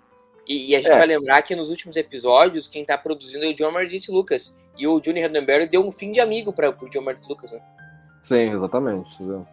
[0.47, 0.97] E, e a gente É.
[0.97, 4.53] vai lembrar que nos últimos episódios, quem tá produzindo é o John Meredith Lucas.
[4.77, 7.61] E o Johnny Roddenberry deu um fim de amigo para pro John Meredith Lucas, né?
[8.21, 9.13] Sim, exatamente.
[9.15, 9.47] entendeu?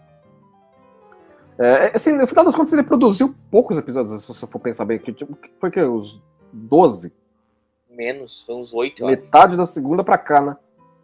[1.59, 4.99] É, assim, no final das contas, ele produziu poucos episódios, se você for pensar bem.
[4.99, 7.13] Que, tipo, foi que os 12?
[7.91, 9.17] Menos, foi uns oito, eu acho.
[9.17, 10.57] Metade da segunda pra cá, né?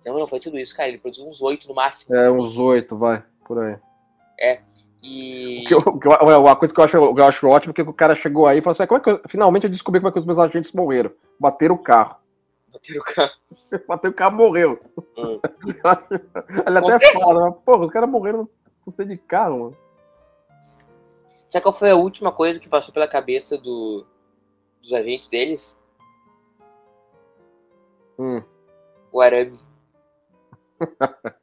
[0.06, 0.88] Não, não foi tudo isso, cara.
[0.88, 2.14] Ele produziu uns oito no máximo.
[2.14, 3.76] É, uns oito, vai, por aí.
[5.02, 5.62] E.
[5.64, 7.70] O que eu- o que eu- uma coisa que eu acho, que eu acho ótimo
[7.70, 9.64] é que o cara chegou aí e falou assim: "Ah, como é que eu- finalmente
[9.64, 11.10] eu descobri como é que os meus agentes morreram.
[11.38, 12.16] Bateram o carro.
[12.72, 13.32] Bateram o carro.
[13.88, 14.80] Bateu o carro morreu.
[15.16, 15.38] Hum.
[16.66, 18.48] Ele até fala, mas, porra, os caras morreram
[18.88, 19.76] sei de carro, mano.
[21.50, 24.04] Sabe qual foi a última coisa que passou pela cabeça do,
[24.82, 25.74] dos agentes deles?
[28.18, 28.42] Hum.
[29.12, 29.58] O arame.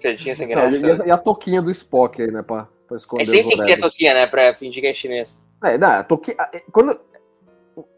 [0.00, 0.76] Piadinha sem Não, graça.
[0.76, 2.42] e, a, e a toquinha do Spock aí, né?
[2.42, 3.80] Pra, pra esconder É sempre tem que ter Omegas.
[3.90, 4.26] toquinha, né?
[4.26, 5.40] Pra fingir que é chinês.
[5.64, 7.00] É, não, a toquinha, a- quando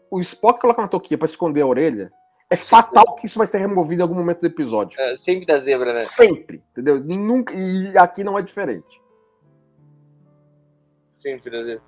[0.09, 2.11] o Spock coloca uma toquinha pra esconder a orelha,
[2.49, 4.99] é fatal que isso vai ser removido em algum momento do episódio.
[5.01, 5.99] É, sempre da zebra, né?
[5.99, 6.97] Sempre, entendeu?
[6.97, 9.01] E, nunca, e aqui não é diferente.
[11.35, 11.81] Da zebra.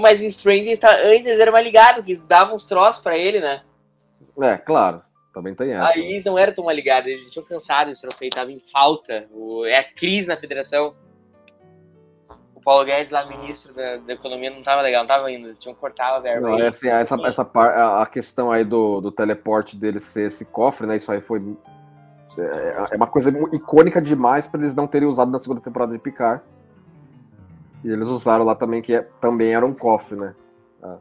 [0.00, 3.62] Mas em Stranger, tá- antes eram mais ligados, que davam uns troços pra ele, né?
[4.40, 5.02] É, claro.
[5.32, 5.90] Também tem essa.
[5.90, 9.26] Aí eles não eram tão mais ligados, eles tinham cansado esse troféu, tava em falta.
[9.30, 10.94] O, é a crise na federação.
[12.54, 15.46] O Paulo Guedes, lá, ministro da, da economia, não tava legal, não tava indo.
[15.46, 16.48] Eles tinham cortado a verba.
[16.48, 20.26] Não, é assim, essa, essa par, a, a questão aí do, do teleporte dele ser
[20.26, 20.96] esse cofre, né?
[20.96, 21.40] Isso aí foi.
[22.36, 26.02] É, é uma coisa icônica demais para eles não terem usado na segunda temporada de
[26.02, 26.42] Picard.
[27.84, 30.34] E eles usaram lá também, que é- também era um cofre, né?
[30.82, 30.98] A,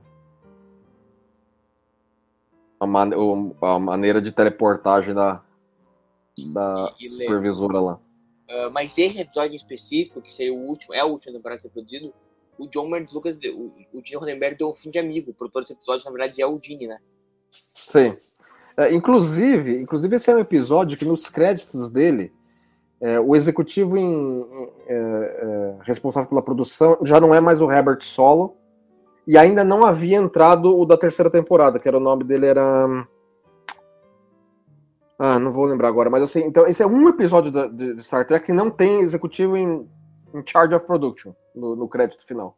[2.80, 5.44] a, man- o- a maneira de teleportagem da,
[6.54, 8.00] da E- e supervisora lá.
[8.50, 11.62] Ah, mas esse episódio em específico, que seria o último, é a última temporada a
[11.62, 12.14] ser produzido,
[12.58, 15.32] o John Mertz Lucas, o, o Gene Roddenberry deu um fim de amigo.
[15.32, 17.00] O produtor desse episódio, na verdade, é o Gene, né?
[17.52, 18.16] Sim.
[18.76, 22.32] É, inclusive, inclusive, esse é um episódio que nos créditos dele,
[23.02, 27.72] é, o executivo em- em- é, é, responsável pela produção já não é mais o
[27.72, 28.56] Herbert Solo,
[29.28, 32.88] e ainda não havia entrado o da terceira temporada, que era o nome dele era.
[35.20, 38.04] Ah, não vou lembrar agora, mas assim, então esse é um episódio da- de, de
[38.04, 39.90] Star Trek que não tem executivo em,
[40.34, 42.56] em charge of production no, no crédito final.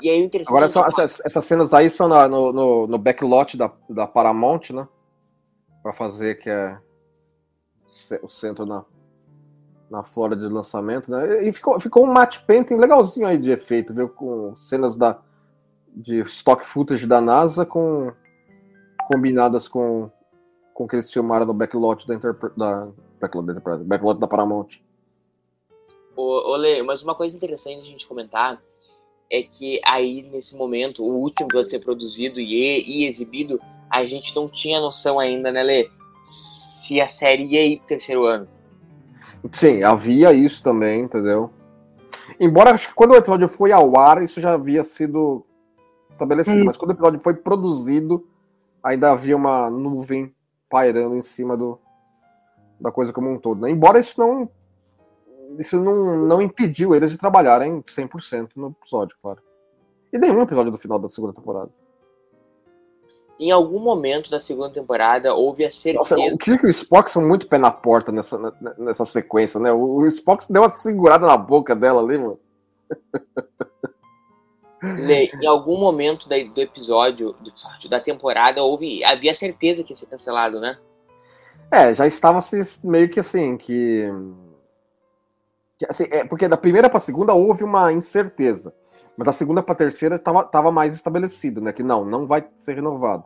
[0.00, 3.70] E aí Agora, é que- essas, essas cenas aí são no, no, no backlot da,
[3.90, 4.86] da Paramount, né?
[5.88, 6.78] Pra fazer que é
[8.22, 8.84] o centro na,
[9.90, 11.48] na Flórida de lançamento, né?
[11.48, 14.06] E ficou, ficou um match painting legalzinho aí de efeito, viu?
[14.06, 15.18] Com cenas da,
[15.96, 18.12] de stock footage da NASA com,
[19.10, 20.10] combinadas com,
[20.74, 24.82] com que eles filmaram no backlot da, Interpre- da, backlot da, Paramount.
[26.14, 28.62] Ô, ô Lê, mas uma coisa interessante a gente comentar
[29.30, 33.58] é que aí, nesse momento, o último a ser produzido e, e exibido,
[33.98, 35.90] a gente não tinha noção ainda, né, Lê?
[36.24, 38.48] Se a série ia ir pro terceiro ano.
[39.52, 41.50] Sim, havia isso também, entendeu?
[42.40, 45.44] Embora acho que quando o episódio foi ao ar, isso já havia sido
[46.10, 48.26] estabelecido, mas quando o episódio foi produzido,
[48.82, 50.34] ainda havia uma nuvem
[50.68, 51.78] pairando em cima do,
[52.80, 53.60] da coisa como um todo.
[53.60, 53.70] Né?
[53.70, 54.48] Embora isso não
[55.58, 59.40] isso não, não impediu eles de trabalharem 100% no episódio, claro.
[60.12, 61.70] E nenhum episódio do final da segunda temporada.
[63.38, 66.16] Em algum momento da segunda temporada, houve a certeza.
[66.16, 68.36] Nossa, o Kirk e o Spock são muito pé na porta nessa,
[68.76, 69.70] nessa sequência, né?
[69.70, 72.38] O, o Spock deu uma segurada na boca dela ali, mano.
[74.82, 79.04] Em algum momento da- do episódio, do episódio, da temporada, houve.
[79.04, 80.78] Havia certeza que ia ser cancelado, né?
[81.70, 84.08] É, já estava assim, meio que assim, que.
[85.78, 88.74] que, assim, é, porque da primeira para a segunda houve uma incerteza.
[89.18, 91.72] Mas da segunda para a terceira estava tava mais estabelecido, né?
[91.72, 93.24] Que não, não vai ser renovado.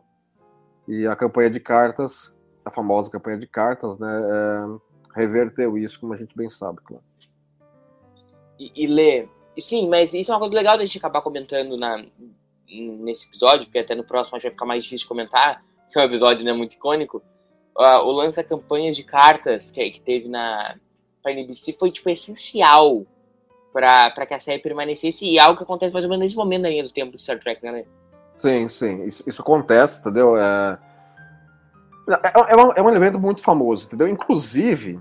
[0.88, 4.08] E a campanha de cartas, a famosa campanha de cartas, né?
[4.08, 7.04] é, reverteu isso, como a gente bem sabe, claro.
[8.58, 9.28] E, e Lê.
[9.60, 12.02] Sim, mas isso é uma coisa legal da gente acabar comentando na,
[12.66, 15.98] nesse episódio, porque até no próximo acho que vai ficar mais difícil de comentar, que
[15.98, 17.22] é um episódio né, muito icônico.
[17.76, 20.74] Ah, o lance da campanha de cartas que, que teve na
[21.22, 23.06] pra NBC foi tipo essencial
[23.72, 26.62] pra que a série permanecesse e é algo que acontece mais ou menos nesse momento
[26.62, 27.84] da linha do tempo de Star Trek, né?
[28.36, 30.36] Sim, sim, isso, isso acontece, entendeu?
[30.36, 30.78] É,
[32.08, 34.08] é, é, um, é um elemento muito famoso, entendeu?
[34.08, 35.00] Inclusive,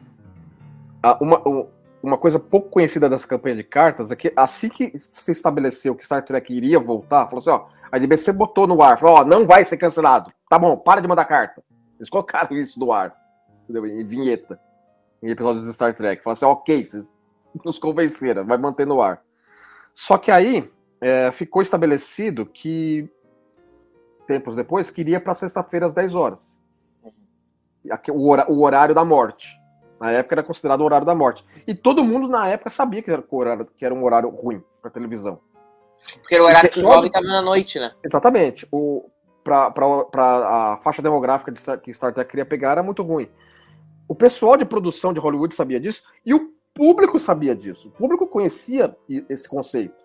[1.20, 1.68] uma, um-
[2.04, 6.04] uma coisa pouco conhecida dessa campanha de cartas é que assim que se estabeleceu que
[6.06, 9.46] Star Trek iria voltar, falou assim: ó, a NBC botou no ar, falou: ó, não
[9.46, 11.62] vai ser cancelado, tá bom, para de mandar carta.
[12.00, 13.16] Eles colocaram isso no ar,
[13.64, 13.86] entendeu?
[13.86, 14.60] Em vinheta,
[15.22, 16.24] em episódios de Star Trek.
[16.24, 17.10] Falaram assim: ok, vocês
[17.66, 19.22] nos convenceram, vai manter no ar.
[19.94, 23.10] Só que aí é, ficou estabelecido que
[24.32, 26.62] tempos depois, queria para sexta-feira às 10 horas.
[27.90, 29.60] Aqui, o, horário da morte.
[30.00, 31.46] Na época era considerado o horário da morte.
[31.68, 33.24] E todo mundo na época sabia que era,
[33.76, 35.40] que era um horário ruim para televisão.
[36.22, 37.92] Porque era o horário que o jovem tava na noite, né?
[38.04, 38.68] Exatamente.
[38.72, 39.10] O,
[39.44, 43.30] pra, pra, pra a faixa demográfica de que Star Trek queria pegar era muito ruim.
[44.08, 47.90] O pessoal de produção de Hollywood sabia disso e o público sabia disso.
[47.90, 48.96] O público conhecia
[49.30, 49.96] esse conceito.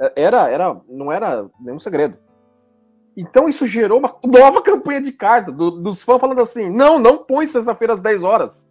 [0.00, 2.18] É- Era, era, não era nenhum segredo.
[3.16, 7.18] Então isso gerou uma nova campanha de carta do- dos fãs falando assim: não, não
[7.18, 8.68] põe sexta-feira às 10 horas.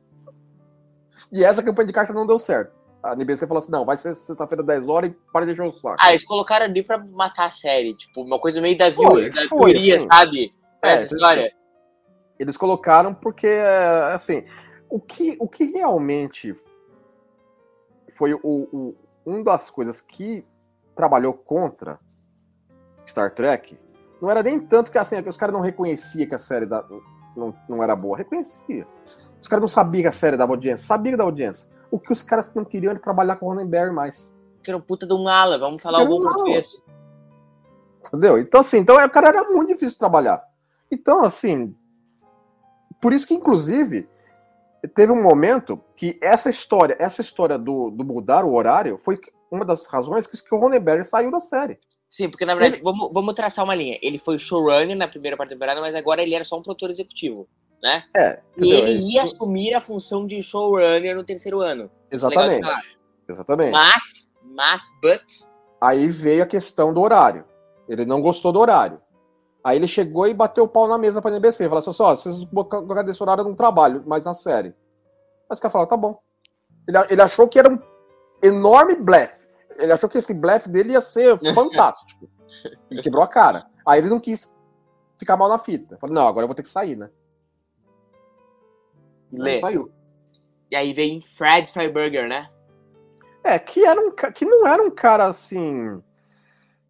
[1.32, 2.74] E essa campanha de carta não deu certo.
[3.04, 5.72] A NBC falou assim: não, vai ser sexta-feira 10 horas e para de deixar o
[5.72, 5.98] saco.
[6.00, 7.96] Ah, eles colocaram ali pra matar a série.
[7.96, 10.08] Tipo, uma coisa meio da, Foi, da foi, teoria, assim.
[10.12, 10.54] sabe?
[10.84, 11.52] É, Essa história.
[12.40, 14.46] Eles colocaram porque, é, assim,
[14.90, 16.56] o que, o que realmente
[18.20, 20.46] foi o, o- um das coisas que
[20.94, 21.98] trabalhou contra
[23.08, 23.80] Star Trek
[24.22, 26.86] não era nem tanto que assim, que os caras não reconheciam que a série da-
[27.38, 28.18] não, não era boa.
[28.18, 28.86] Reconhecia.
[29.42, 30.86] Os caras não sabiam que a série dava audiência.
[30.86, 31.70] Sabia que dava audiência.
[31.90, 34.36] O que os caras não queriam era trabalhar com o Ronenberry mais.
[34.62, 36.68] Que era um puta de um ala, vamos falar um português.
[38.06, 38.38] Entendeu?
[38.38, 40.44] Então, assim, então, o cara era muito difícil de trabalhar.
[40.92, 41.74] Então, assim,
[43.02, 44.10] por isso que, inclusive,
[44.88, 49.20] teve um momento que essa história, essa história do, do mudar o horário foi
[49.52, 51.80] uma das razões que, que o Ronenberg saiu da série.
[52.10, 54.00] Sim, porque na verdade, vamos, vamos traçar uma linha.
[54.02, 56.90] Ele foi showrunner na primeira parte da temporada, mas agora ele era só um produtor
[56.90, 57.48] executivo,
[57.82, 58.04] né?
[58.16, 61.90] É, E ele ia assumir a função de showrunner no terceiro ano.
[62.12, 62.56] Exatamente.
[62.56, 63.00] legal de
[63.32, 63.72] Exatamente.
[63.72, 65.22] Mas, mas, but,
[65.80, 67.46] Aí veio a questão do horário.
[67.88, 69.00] Ele não gostou do horário.
[69.70, 71.70] Aí ele chegou e bateu o pau na mesa pra NBC.
[71.70, 74.70] Falou assim: ó, vocês colocaram desse horário não trabalho, mas na série.
[74.70, 74.74] Aí
[75.52, 76.20] os caras falaram: tá bom.
[76.88, 77.78] Ele, ele achou que era um
[78.42, 79.48] enorme blefe.
[79.78, 82.28] Ele achou que esse blefe dele ia ser fantástico.
[82.90, 83.68] Ele quebrou a cara.
[83.86, 84.52] Aí ele não quis
[85.20, 86.00] ficar mal na fita.
[86.00, 87.12] Falou: não, agora eu vou ter que sair, né?
[89.32, 89.92] e saiu.
[90.72, 92.50] E aí vem Fred Freiberger, né?
[93.44, 96.02] É, que, era um, que não era um cara assim.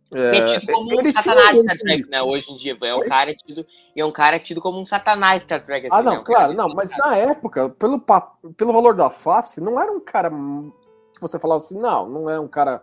[0.09, 2.21] Que é tido como um satanás um Star Trek, né?
[2.23, 2.75] Hoje em dia.
[2.81, 5.85] É um cara tido, é um cara tido como um satanás Star Trek.
[5.87, 6.05] assim, Ah, né?
[6.05, 9.79] não, Um cara claro, não, mas na época, pelo, pa- pelo valor da face, não
[9.79, 12.81] era um cara que você falava assim, não, não é um cara,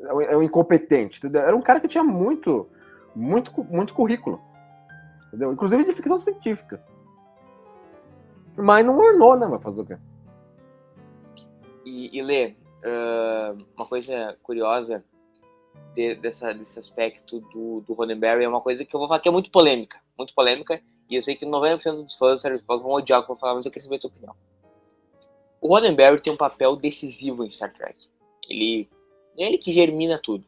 [0.00, 1.40] é um- é um incompetente, entendeu?
[1.42, 2.68] Era um cara que tinha muito,
[3.16, 4.38] muito, muito currículo,
[5.28, 5.50] entendeu?
[5.52, 6.82] Inclusive de ficção científica.
[8.56, 9.96] Mas não ornou, né, vai fazer o quê?
[11.86, 12.54] E, e Lê,
[12.84, 15.02] ah, uma coisa curiosa
[15.98, 19.28] de- dessa, desse aspecto do, do Roddenberry é uma coisa que eu vou falar que
[19.28, 20.00] é muito polêmica.
[20.16, 20.80] Muito polêmica.
[21.10, 23.34] E eu sei que 90% dos fãs do Star Trek vão odiar o que eu
[23.34, 24.34] vou falar, mas eu queria saber a tua opinião.
[25.60, 27.96] O Roddenberry tem um papel decisivo em Star Trek.
[28.48, 28.88] Ele
[29.36, 30.44] é ele que germina tudo.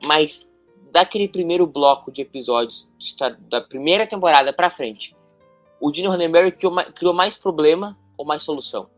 [0.00, 0.46] Mas
[0.92, 2.88] daquele primeiro bloco de episódios
[3.48, 5.16] da primeira temporada pra frente,
[5.80, 8.88] o Gene Roddenberry criou mais problema ou mais solução?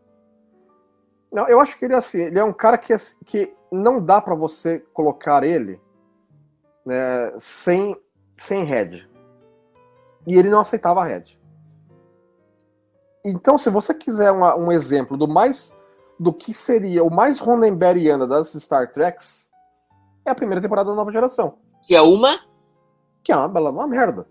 [1.33, 4.01] Não, eu acho que ele é assim, ele é um cara que, assim, que não
[4.05, 5.81] dá pra você colocar ele
[6.85, 7.97] né, sem,
[8.37, 9.09] sem head.
[10.27, 11.41] E ele não aceitava head.
[13.25, 15.77] Então, se você quiser uma- um exemplo do mais
[16.19, 19.51] do que seria o mais Rondenberryano das Star Treks,
[20.25, 21.59] é a primeira temporada da nova geração.
[21.87, 22.41] Que é uma.
[23.23, 24.27] Que é uma bela uma merda.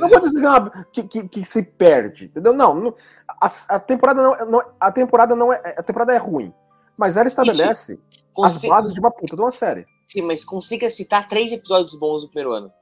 [0.00, 2.52] Não vou dizer ah, que, que, que se perde, entendeu?
[2.52, 2.94] Não, não-
[3.40, 6.52] a, a temporada não, não- a temporada não é a temporada é ruim,
[6.96, 8.00] mas ela estabelece
[8.38, 9.84] as Consi- bases de uma puta de uma série.
[10.08, 12.72] Sim, mas consiga citar três episódios bons do primeiro ano.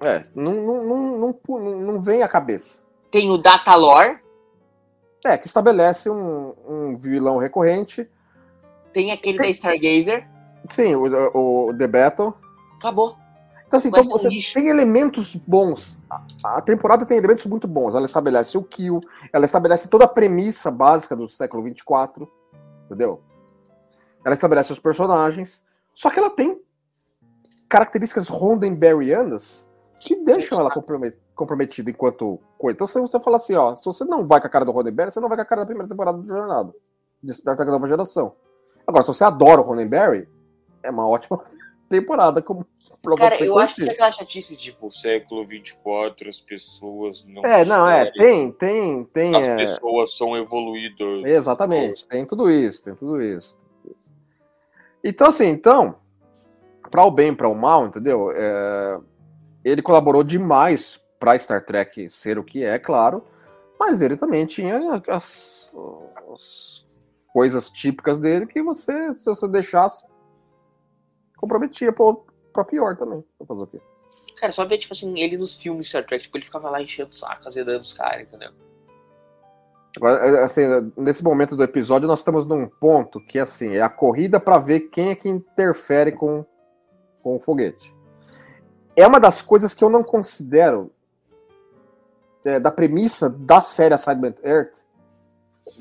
[0.00, 2.82] É, não, não, não, não, não, vem à cabeça.
[3.10, 4.20] Tem o Datalore,
[5.24, 8.08] É, que estabelece um, um vilão recorrente.
[8.92, 10.28] tem aquele da Stargazer.
[10.70, 12.34] Sim, o, o The Battle.
[12.78, 13.16] Acabou.
[13.66, 14.54] Então, assim, então você lixo.
[14.54, 16.00] tem elementos bons.
[16.42, 17.94] A, temporada tem elementos muito bons.
[17.94, 22.26] Ela estabelece o kill, ela estabelece toda a premissa básica do século 24,
[22.86, 23.22] entendeu?
[24.24, 25.62] Ela estabelece os personagens.
[25.94, 26.58] Só que ela tem
[27.68, 32.74] características Roddenberryanas que deixam ela compromet- comprometida enquanto coisa.
[32.74, 35.12] Então, se você fala assim, ó, se você não vai com a cara do Roddenberry,
[35.12, 36.72] você não vai com a cara da primeira temporada do Jornada,
[37.44, 38.34] Trek Nova Geração.
[38.86, 40.26] Agora, se você adora o Roddenberry,
[40.82, 41.44] é uma ótima
[41.88, 42.66] temporada como
[43.02, 43.94] pra Cara, você eu acho que curtir.
[43.94, 47.44] aquela chatice, tipo, século 24, as pessoas não.
[47.44, 49.34] É, não, é, querem, tem, tem, tem.
[49.34, 51.24] As é, pessoas são evoluídas.
[51.24, 53.56] exatamente, tem tudo isso, tem tudo isso.
[53.56, 54.12] tem tudo isso.
[55.02, 55.96] Então, assim, então,
[56.90, 58.30] para o bem, para o mal, entendeu?
[58.34, 58.98] É,
[59.64, 63.24] ele colaborou demais para Star Trek ser o que é, claro,
[63.78, 65.72] mas ele também tinha as,
[66.32, 66.86] as
[67.32, 70.06] coisas típicas dele que você, se você deixasse,
[71.38, 73.24] comprometia para pior também.
[73.38, 73.80] Vou fazer o quê?
[74.38, 77.10] Cara, só ver, tipo assim, ele nos filmes Star Trek, tipo, ele ficava lá enchendo
[77.10, 78.50] o saco, azedando os caras, entendeu?
[79.96, 80.62] Agora, assim,
[80.96, 84.80] nesse momento do episódio, nós estamos num ponto que, assim, é a corrida para ver
[84.80, 86.44] quem é que interfere com,
[87.22, 87.96] com o foguete.
[88.94, 90.92] É uma das coisas que eu não considero
[92.44, 94.86] é, da premissa da série Assignment Earth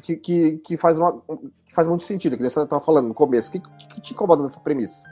[0.02, 1.22] que, que, que faz, uma,
[1.66, 3.50] que faz muito sentido, que você estava falando no começo.
[3.50, 5.08] O que, que, que te incomoda nessa premissa?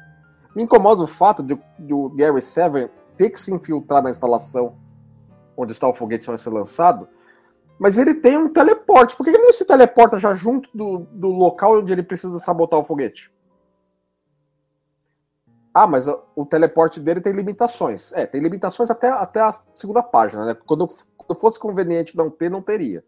[0.55, 1.59] Me incomoda o fato de,
[1.91, 4.77] o Gary Seven ter que se infiltrar na instalação
[5.57, 7.07] onde está o foguete vai ser lançado
[7.79, 9.15] Mas ele tem um teleporte.
[9.15, 12.79] Por que ele não se teleporta já junto do, do local onde ele precisa sabotar
[12.79, 13.31] o foguete?
[15.73, 18.13] Ah, mas o teleporte dele tem limitações.
[18.13, 20.57] É, tem limitações até, até a segunda página, né?
[20.65, 20.87] Quando,
[21.17, 23.03] quando fosse conveniente não ter, não teria.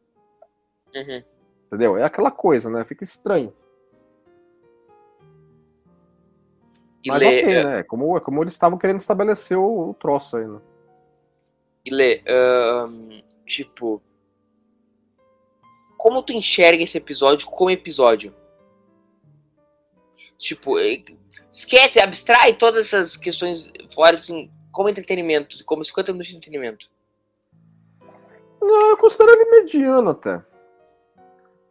[0.94, 1.24] Uhum.
[1.66, 1.98] Entendeu?
[1.98, 2.84] É aquela coisa, né?
[2.84, 3.54] Fica estranho.
[7.08, 7.84] E Mas Lê, ok, eh, né?
[7.84, 10.60] Como, como eles estavam querendo estabelecer o, o troço aí, né?
[11.86, 14.02] e Lê, ahn, tipo,
[15.98, 18.36] como tu enxerga esse episódio como episódio?
[20.38, 21.02] Tipo, eh,
[21.50, 26.90] esquece, abstrai todas essas questões fora, assim, como entretenimento, como 50 minutos de entretenimento.
[28.62, 30.44] Não, eu considero ele mediano até.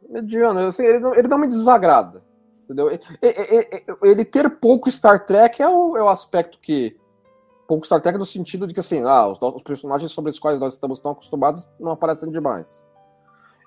[0.08, 0.60] Mediano.
[0.60, 2.24] Assim, ele, não, ele não me desagrada.
[2.66, 2.90] Entendeu?
[4.02, 6.98] Ele ter pouco Star Trek é o, é o aspecto que.
[7.66, 10.58] Pouco Star Trek no sentido de que, assim, ah, os, nossos personagens sobre os quais
[10.58, 12.84] nós estamos tão acostumados não aparecem demais.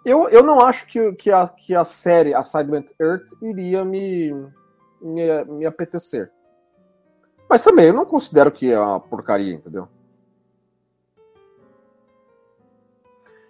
[0.06, 4.32] Eu, eu não acho que, que, a, que a série Assignment Earth iria me,
[5.02, 6.32] me, me apetecer.
[7.50, 9.88] Mas também eu não considero que é uma porcaria, entendeu?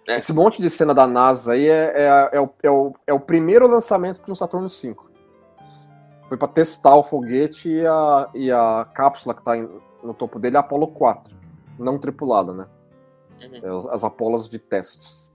[0.08, 0.16] É.
[0.16, 3.20] Esse monte de cena da NASA aí é, é, é, o, é, o, é o
[3.20, 4.96] primeiro lançamento de um Saturno V.
[6.30, 9.56] Foi para testar o foguete e a, e a cápsula que está
[10.00, 11.36] no topo dele é a Apollo 4.
[11.76, 12.68] Não tripulada, né?
[13.42, 13.56] Uhum.
[13.60, 15.28] É as, as Apolas de testes.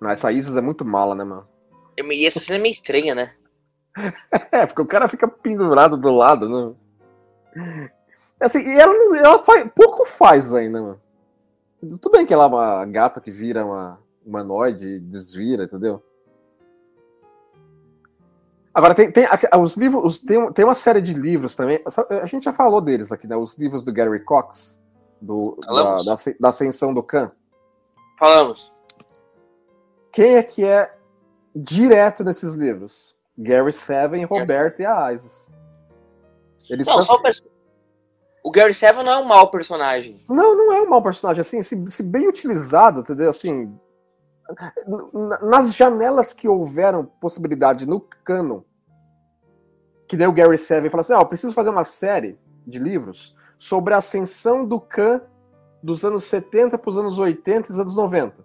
[0.00, 1.46] Mas essa Isis é muito mala, né, mano?
[1.96, 3.32] E essa cena é meio estranha, né?
[4.50, 6.74] É, porque o cara fica pendurado do lado, né?
[8.40, 11.00] Assim, e ela, ela faz, pouco faz ainda, mano.
[11.78, 16.02] Tudo bem que ela é uma gata que vira uma humanoide e desvira, entendeu?
[18.76, 21.82] Agora, tem, tem a- os livros, os- tem, tem uma série de livros também.
[22.22, 23.34] A gente já falou deles aqui, né?
[23.34, 24.78] Os livros do Gary Cox,
[25.18, 27.32] do, da, da, asce- da Ascensão do Khan.
[28.18, 28.70] Falamos.
[30.12, 30.94] Quem é que é
[31.54, 33.16] direto nesses livros?
[33.38, 35.48] Gary Seven, Roberto e a Isis.
[36.68, 37.22] Eles Não, são...
[37.22, 37.44] perso-
[38.44, 40.22] o Gary Seven não é um mau personagem.
[40.28, 41.40] Não, não é um mau personagem.
[41.40, 43.30] Assim, se, se bem utilizado, entendeu?
[43.30, 43.74] Assim,
[45.42, 48.60] nas janelas que houveram possibilidade no canon,
[50.06, 53.36] que daí o Gary Seven fala assim: ah, eu preciso fazer uma série de livros
[53.58, 55.20] sobre a ascensão do Khan
[55.82, 58.44] dos anos 70 para os anos 80 e os anos 90.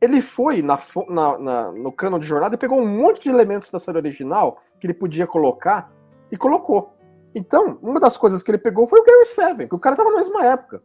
[0.00, 0.78] Ele foi na,
[1.08, 4.60] na- na- no canon de jornada e pegou um monte de elementos da série original
[4.78, 5.90] que ele podia colocar
[6.30, 6.92] e colocou.
[7.34, 10.10] Então, uma das coisas que ele pegou foi o Gary Seven, que o cara tava
[10.10, 10.82] na mesma época.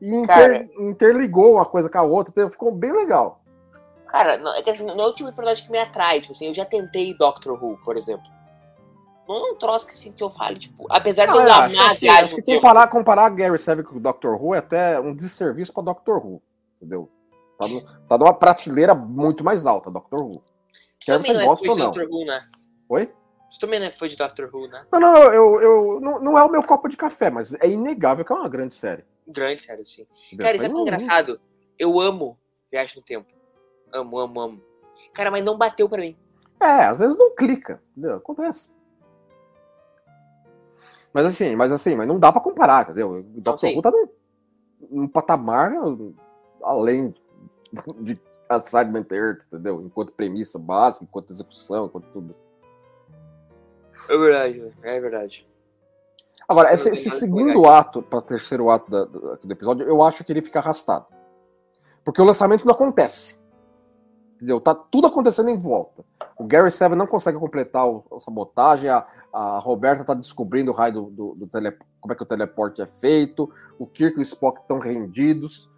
[0.00, 3.42] E inter- interligou uma coisa com a outra, então ficou bem legal.
[4.06, 6.20] Cara, não, é que não é o tipo de personagem que me atrai.
[6.20, 8.24] Tipo assim, eu já tentei Doctor Who, por exemplo.
[9.28, 11.50] Não é um troço que, assim, que eu falo, tipo, apesar de Não, eu é,
[11.50, 14.42] amar acho, a acho que, acho que tempo, comparar, comparar Gary Seven com o Doctor
[14.42, 16.42] Who é até um desserviço pra Doctor Who.
[16.76, 17.10] Entendeu?
[17.58, 20.42] Tá, no- tá numa prateleira muito mais alta, Doctor Who.
[20.98, 21.92] Quer você é gosta ou de não.
[21.92, 22.48] Doctor Who, né?
[22.88, 23.06] Oi?
[23.50, 24.86] Tu também não é fã de Doctor Who, né?
[24.92, 28.24] Não, não, eu, eu, não, não é o meu copo de café, mas é inegável
[28.24, 29.04] que é uma grande série.
[29.26, 30.06] Grande, sério, sim.
[30.26, 30.46] entendeu?
[30.46, 31.40] Cara, Isso isso é engraçado.
[31.78, 32.38] Eu amo
[32.72, 33.28] Viagem no Tempo.
[33.92, 34.62] Amo, amo, amo.
[35.12, 36.16] Cara, mas não bateu pra mim.
[36.60, 38.16] É, às vezes não clica, entendeu?
[38.16, 38.72] Acontece.
[41.18, 43.26] Mas assim, mas assim, mas não dá pra comparar, entendeu?
[43.44, 43.74] O sei.
[43.76, 44.08] Who tá num,
[44.88, 45.72] num patamar
[46.62, 47.12] além
[47.98, 48.16] de
[48.48, 49.82] Assignment Earth, entendeu?
[49.82, 52.36] Enquanto premissa básica, enquanto execução, enquanto tudo.
[54.08, 55.48] É verdade, é verdade.
[56.48, 60.22] Agora, esse, esse segundo ato, para terceiro ato da- do, aqui do episódio, eu acho
[60.22, 61.06] que ele fica arrastado.
[62.04, 63.40] Porque o lançamento não acontece.
[64.36, 64.60] Entendeu?
[64.60, 66.04] Tá tudo acontecendo em volta.
[66.38, 70.74] O Gary Seven não consegue completar o, a sabotagem, a, a Roberta tá descobrindo o
[70.74, 74.20] raio do, do, do tele, como é que o teleporte é feito, o Kirk e
[74.20, 75.70] o Spock estão rendidos.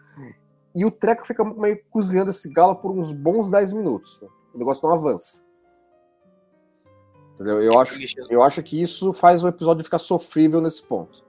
[0.74, 4.20] E o treco fica meio cozinhando esse galo por uns bons 10 minutos.
[4.54, 5.42] O negócio não avança.
[7.34, 7.62] Entendeu?
[7.62, 7.98] Eu acho,
[8.28, 11.24] eu acho que isso faz o episódio ficar sofrível nesse ponto.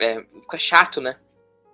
[0.00, 1.16] É, fica chato, né?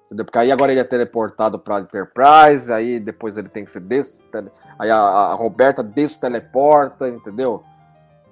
[0.07, 0.25] Entendeu?
[0.25, 4.23] Porque aí agora ele é teleportado pra Enterprise, aí depois ele tem que ser des...
[4.31, 7.63] tele- Aí a, a Roberta desteleporta, entendeu?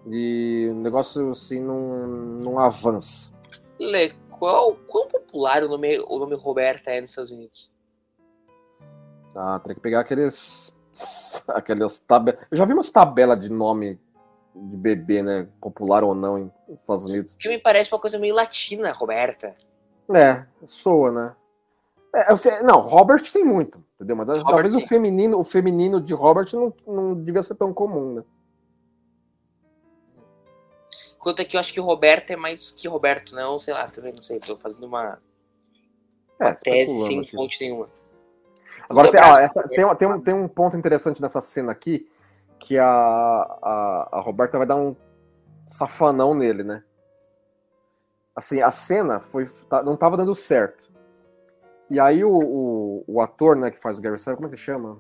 [0.08, 3.32] E o negócio assim não, não avança.
[3.78, 7.70] Lê, qual, quão popular o nome, o nome Roberta é nos Estados Unidos?
[9.34, 10.76] Ah, tem que pegar aqueles.
[11.48, 12.40] aquelas tabelas.
[12.50, 14.00] Eu já vi umas tabelas de nome
[14.54, 15.46] de bebê, né?
[15.60, 17.34] Popular ou não nos Estados Unidos.
[17.34, 19.54] Porque me parece uma coisa meio latina, Roberta.
[20.14, 21.36] É, soa, né?
[22.14, 24.16] É, o fe- não, Robert tem muito, entendeu?
[24.16, 24.86] Mas Robert talvez o tem.
[24.86, 28.24] feminino, o feminino de Robert não, não devia ser tão comum, né?
[31.26, 34.22] Enquanto aqui eu acho que Roberta é mais que Roberto, não, sei lá, também não
[34.22, 35.18] sei, tô fazendo uma
[36.38, 37.30] É, tese especulando sem aqui.
[37.32, 37.88] fonte nenhuma.
[38.88, 42.08] Agora, tem, ó, essa, tem, tem, um, tem um ponto interessante nessa cena aqui,
[42.60, 44.94] que a, a, a Roberta vai dar um
[45.66, 46.84] safanão nele, né?
[48.32, 50.92] Assim, a cena foi, tá, não tava dando certo.
[51.90, 54.56] E aí o, o, o ator, né, que faz o Gary Sarah, como é que
[54.56, 54.96] chama?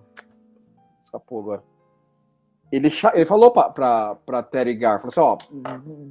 [1.04, 1.62] Escapou agora.
[2.70, 5.38] Ele, ele falou pra, pra, pra Terry Gar, falou assim, ó,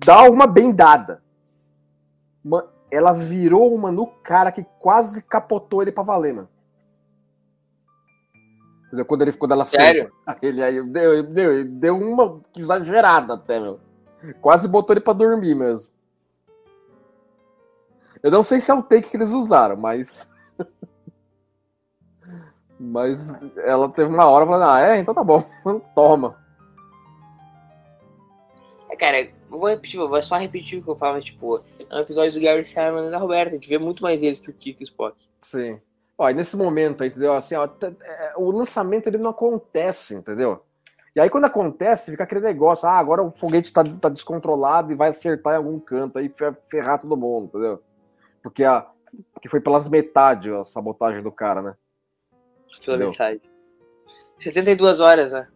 [0.05, 1.21] dá uma bem dada.
[2.43, 6.49] Uma, ela virou uma no cara que quase capotou ele pra valer, mano.
[8.87, 9.05] Entendeu?
[9.05, 10.13] Quando, ele, quando ela Sério?
[10.41, 13.79] Ele aí deu, deu, deu uma exagerada até, meu.
[14.41, 15.91] Quase botou ele pra dormir mesmo.
[18.23, 20.31] Eu não sei se é o take que eles usaram, mas.
[22.79, 25.43] mas ela teve uma hora falando, ah, é, então tá bom,
[25.93, 26.44] toma.
[28.89, 31.95] É, cara, eu vou repetir, eu vou só repetir o que eu falava, tipo, é
[31.95, 34.49] um episódio do Gary Simon e da Roberta, a gente vê muito mais eles que
[34.49, 35.21] o Kiko e o Spock.
[35.41, 35.81] Sim.
[36.17, 37.33] Ó, nesse momento, entendeu?
[37.33, 40.63] Assim, ó, é, o lançamento ele não acontece, entendeu?
[41.15, 44.95] E aí quando acontece, fica aquele negócio, ah, agora o foguete tá, tá descontrolado e
[44.95, 46.31] vai acertar em algum canto, aí
[46.69, 47.81] ferrar todo mundo, entendeu?
[48.43, 48.85] Porque, a,
[49.33, 51.75] porque foi pelas metades a sabotagem do cara, né?
[52.85, 53.11] Pela entendeu?
[53.11, 53.41] metade.
[54.39, 55.47] 72 horas, né?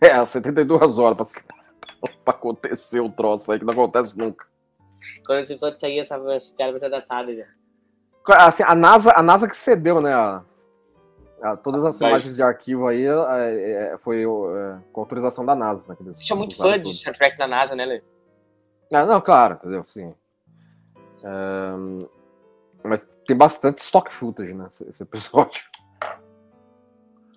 [0.00, 1.54] É, 72 horas pra,
[2.24, 4.46] pra acontecer o troço aí, que não acontece nunca.
[5.26, 7.46] Quando esse episódio sair, essa, cara vai estar datado já.
[8.38, 10.14] Assim, a NASA, a NASA que cedeu, né?
[10.14, 10.44] A,
[11.42, 15.86] a, todas as imagens de arquivo aí é, é, foi é, com autorização da NASA.
[15.88, 18.02] Né, Você é muito fã de Star Trek da NASA, né, Lê?
[18.92, 19.84] Ah, não, claro, entendeu?
[19.84, 20.14] Sim.
[21.24, 21.98] Um,
[22.84, 24.66] mas tem bastante stock footage, né?
[24.68, 25.62] Esse, esse episódio.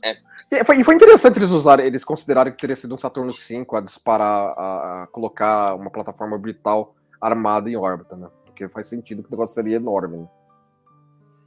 [0.06, 0.18] É.
[0.52, 3.82] E foi, foi, interessante eles usarem, eles considerarem que teria sido um Saturno V a
[3.82, 8.30] disparar, a, a, colocar uma plataforma orbital armada em órbita, né?
[8.46, 10.28] Porque faz sentido que o negócio seria enorme, né?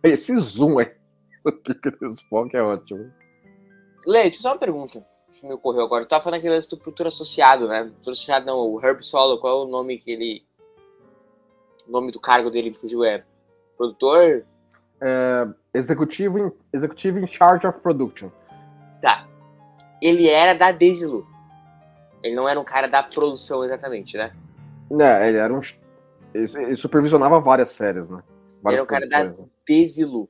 [0.03, 0.93] Esse zoom aí
[2.01, 3.13] do Spock é ótimo.
[4.05, 6.05] Leite, só uma pergunta que me ocorreu agora.
[6.05, 7.93] Tu tava falando aquele lance do associado, né?
[8.01, 10.45] Associado não, o Herb Solo, qual é o nome que ele.
[11.87, 13.23] O nome do cargo dele fugiu é
[13.77, 14.45] produtor?
[15.01, 18.31] É, executivo, in, executivo in charge of production.
[19.01, 19.27] Tá.
[20.01, 21.27] Ele era da Desilu.
[22.23, 24.33] Ele não era um cara da produção exatamente, né?
[25.01, 25.61] É, ele era um.
[26.35, 28.23] Ele supervisionava várias séries, né?
[28.63, 29.35] Várias era um cara da né?
[29.67, 30.29] Desilu.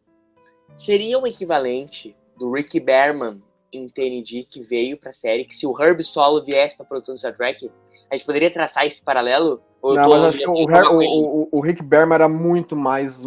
[0.77, 3.43] Seria o equivalente do Ricky Berman
[3.73, 7.19] em TND que veio pra série, que se o Herb Solo viesse pra produção do
[7.19, 7.71] Star Trek,
[8.11, 9.61] a gente poderia traçar esse paralelo?
[9.83, 13.25] Ou não, mas acho que o, Her, o, o, o, Rick Berman era muito mais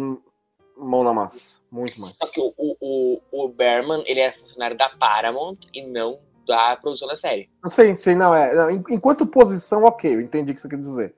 [0.82, 1.58] mão na massa.
[1.70, 2.14] Muito mais.
[2.16, 7.08] Só que o, o, o Berman, ele era funcionário da Paramount e não da produção
[7.08, 7.48] da série.
[7.68, 8.54] Sim, sim, não, é.
[8.54, 11.14] Não, enquanto posição, ok, eu entendi o que você quer dizer.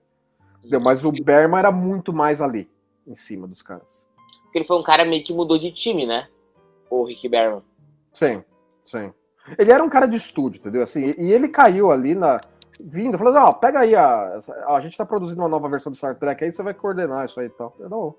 [0.82, 2.70] Mas o Berman era muito mais ali,
[3.06, 4.06] em cima dos caras.
[4.44, 6.28] Porque ele foi um cara meio que mudou de time, né?
[6.88, 7.62] O Rick Berman.
[8.12, 8.42] Sim,
[8.84, 9.12] sim.
[9.58, 10.82] Ele era um cara de estúdio, entendeu?
[10.82, 12.40] Assim, e ele caiu ali na.
[12.80, 14.38] Vindo, falando, ó, pega aí a.
[14.68, 17.38] A gente tá produzindo uma nova versão do Star Trek aí, você vai coordenar isso
[17.40, 17.74] aí e tal.
[17.78, 18.14] Eu, não.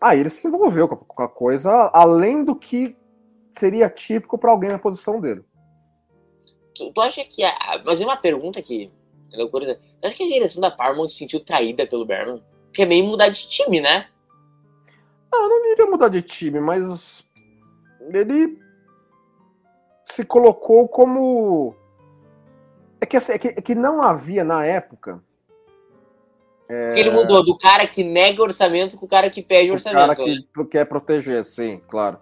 [0.00, 2.96] Aí ele se envolveu com a coisa, além do que
[3.50, 5.44] seria típico para alguém na posição dele.
[6.74, 7.44] Tu, tu acha que.
[7.44, 8.90] A, mas é uma pergunta aqui.
[9.32, 9.78] É loucura.
[10.00, 12.42] Tu acha que a direção da Paramount se sentiu traída pelo Berman?
[12.66, 14.08] Porque é meio mudar de time, né?
[15.32, 17.24] Ah, não iria mudar de time, mas
[18.12, 18.58] ele
[20.06, 21.74] se colocou como.
[23.00, 25.22] É que, assim, é que, é que não havia na época.
[26.70, 26.98] É...
[26.98, 30.04] Ele mudou do cara que nega orçamento com o cara que pede orçamento.
[30.04, 30.66] O cara que né?
[30.70, 32.18] quer proteger, sim, claro.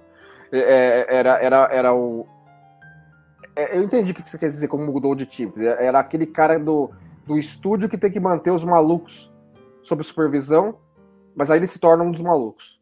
[0.51, 2.27] É, é, era, era, era o.
[3.55, 5.53] É, eu entendi o que você quer dizer como mudou de time.
[5.59, 6.91] Era aquele cara do,
[7.27, 9.37] do estúdio que tem que manter os malucos
[9.83, 10.79] sob supervisão,
[11.37, 12.79] mas aí ele se torna um dos malucos.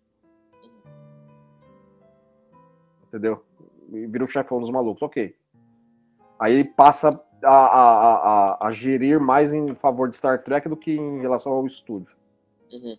[3.17, 3.43] entendeu?
[3.89, 5.35] Vira o chefão dos malucos, ok.
[6.39, 8.15] Aí ele passa a, a,
[8.63, 12.17] a, a, gerir mais em favor de Star Trek do que em relação ao estúdio.
[12.73, 12.99] Uhum.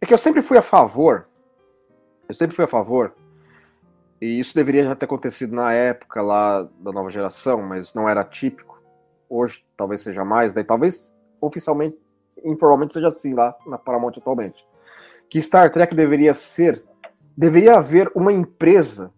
[0.00, 1.26] É que eu sempre fui a favor,
[2.28, 3.14] eu sempre fui a favor,
[4.20, 8.24] e isso deveria já ter acontecido na época lá da nova geração, mas não era
[8.24, 8.82] típico.
[9.28, 11.98] Hoje talvez seja mais, daí talvez oficialmente,
[12.44, 14.66] informalmente seja assim lá na Paramount atualmente.
[15.28, 16.82] Que Star Trek deveria ser
[17.36, 19.12] deveria haver uma empresa,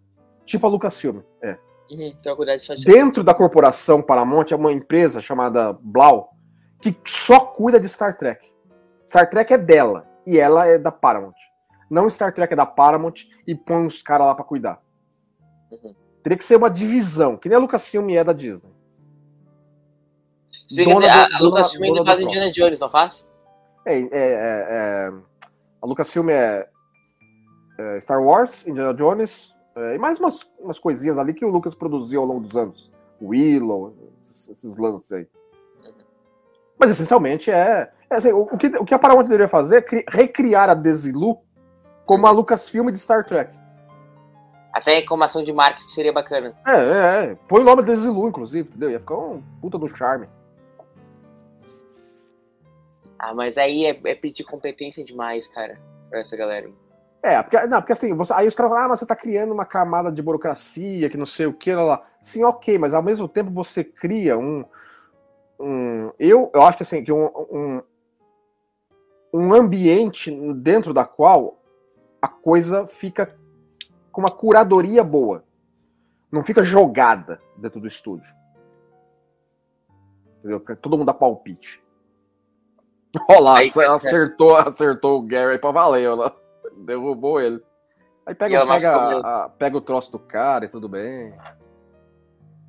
[0.44, 1.56] tipo a Lucasfilm, é.
[1.90, 6.32] Uhum, Dentro da corporação Paramount é uma empresa chamada Blau,
[6.80, 8.46] que só cuida de Star Trek.
[9.06, 11.34] Star Trek é dela e ela é da Paramount.
[11.90, 14.80] Não Star Trek é da Paramount e põe os caras lá para cuidar.
[15.70, 15.94] Uhum.
[16.22, 18.70] Teria que ser uma divisão, que nem a Lucasfilm é da Disney.
[20.70, 23.26] Dona a, do, a Lucasfilm ainda faz Indiana Jones, não faz?
[23.84, 25.12] É, é, é, é,
[25.82, 26.68] a Lucasfilm é
[27.80, 31.74] é, Star Wars, Indiana Jones, é, e mais umas, umas coisinhas ali que o Lucas
[31.74, 32.92] produziu ao longo dos anos.
[33.22, 35.26] Willow, esses, esses lances aí.
[36.78, 37.92] Mas essencialmente é.
[38.08, 40.74] é assim, o, o, que, o que a Paramount deveria fazer é cri, recriar a
[40.74, 41.38] Desilu
[42.06, 43.54] como a Lucasfilm de Star Trek.
[44.72, 46.56] Até como ação de marketing seria bacana.
[46.66, 47.34] É, é, é.
[47.46, 48.90] Põe o nome Desilu, inclusive, entendeu?
[48.90, 50.26] Ia ficar um puta do charme.
[53.18, 56.70] Ah, mas aí é, é pedir competência demais, cara, pra essa galera.
[57.22, 59.52] É, porque, não, porque assim, você, aí os caras falam, ah, mas você tá criando
[59.52, 62.06] uma camada de burocracia, que não sei o que, lá, lá.
[62.18, 64.64] Sim, ok, mas ao mesmo tempo você cria um.
[65.58, 67.82] um eu, eu acho que assim, que um, um,
[69.34, 71.58] um ambiente dentro da qual
[72.22, 73.36] a coisa fica
[74.10, 75.44] com uma curadoria boa.
[76.32, 78.32] Não fica jogada dentro do estúdio.
[80.38, 80.60] Entendeu?
[80.80, 81.82] Todo mundo dá palpite.
[83.28, 86.34] Olha lá, aí, acertou, acertou o Gary pra valer, lá.
[86.84, 87.62] Derrubou ele.
[88.26, 91.34] Aí pega, pega, a, pega o troço do cara e tudo bem.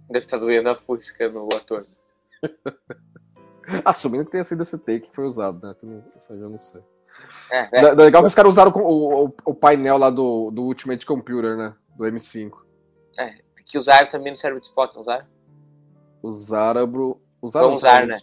[0.10, 1.86] Deve estar tá doendo a fusca no ator.
[3.86, 5.76] Assumindo que tenha sido esse take que foi usado, né?
[6.18, 6.82] Isso eu não sei.
[7.52, 7.94] É, é.
[7.94, 11.74] Legal que os caras usaram o, o, o, painel lá do, do Ultimate Computer, né?
[11.96, 12.52] Do M5.
[13.20, 13.36] É,
[13.66, 15.26] que usaram também no server de Spock, não usaram?
[16.24, 18.16] Usaram, usaram Vão usar, né?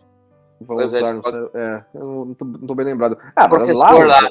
[0.60, 3.16] Vão usar, no server, é, eu não tô, não tô, bem lembrado.
[3.34, 4.30] Ah, o professor lá, lá.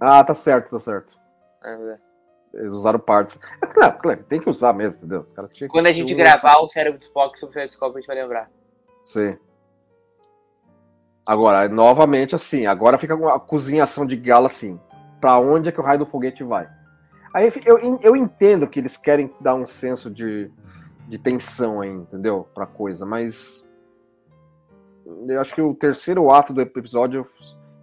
[0.00, 1.18] Ah, tá certo, tá certo.
[1.64, 1.98] É, é.
[2.54, 3.38] Eles usaram partes.
[3.62, 5.20] É claro, tem que usar mesmo, entendeu?
[5.20, 8.00] Os caras Quando a gente gravar o cérebro de Spock sobre o cérebro Spock, a
[8.00, 8.50] gente vai lembrar.
[9.02, 9.36] Sim.
[11.26, 14.80] Agora, novamente, assim, agora fica uma cozinhação de gala assim.
[15.20, 16.68] Pra onde é que o raio do foguete vai?
[17.34, 20.50] Aí eu, eu entendo que eles querem dar um senso de,
[21.06, 22.48] de tensão aí, entendeu?
[22.54, 23.66] Pra coisa, mas.
[25.26, 27.26] Eu acho que o terceiro ato do episódio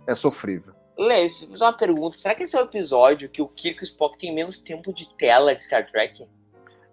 [0.08, 0.75] é sofrível.
[0.98, 2.18] Lê, fiz uma pergunta.
[2.18, 4.94] Será que esse é o episódio que o Kirk e o Spock têm menos tempo
[4.94, 6.28] de tela de Star Trek?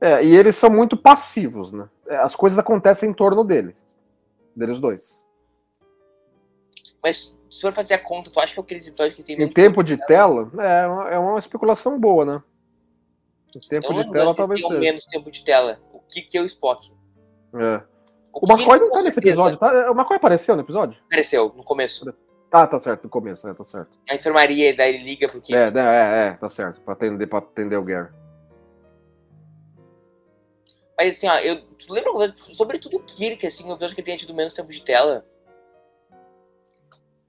[0.00, 1.88] É, e eles são muito passivos, né?
[2.08, 3.80] É, as coisas acontecem em torno deles.
[4.56, 5.24] Deles dois.
[7.02, 9.50] Mas se for fazer a conta, tu acha que é aquele episódio que tem menos
[9.50, 10.50] Em tempo de tela?
[10.50, 12.42] tela é, uma, é uma especulação boa, né?
[13.54, 14.78] Em tempo de tela talvez seja.
[14.78, 15.78] menos tempo de tela.
[15.92, 16.90] O Kirk e o Spock.
[17.54, 17.82] É.
[18.32, 19.90] O, o McCoy não tá nesse episódio, tá?
[19.90, 21.02] O McCoy apareceu no episódio?
[21.06, 22.04] Apareceu, no começo.
[22.52, 23.98] Ah, tá certo, no começo, é, tá certo.
[24.06, 25.54] A enfermaria, daí ele liga porque.
[25.54, 28.10] É, é, é, tá certo, pra atender, pra atender o Gary.
[30.98, 31.62] Mas assim, ó, eu.
[31.62, 35.24] Tu lembra sobretudo o Kirk, assim, o episódio que tenha tido menos tempo de tela?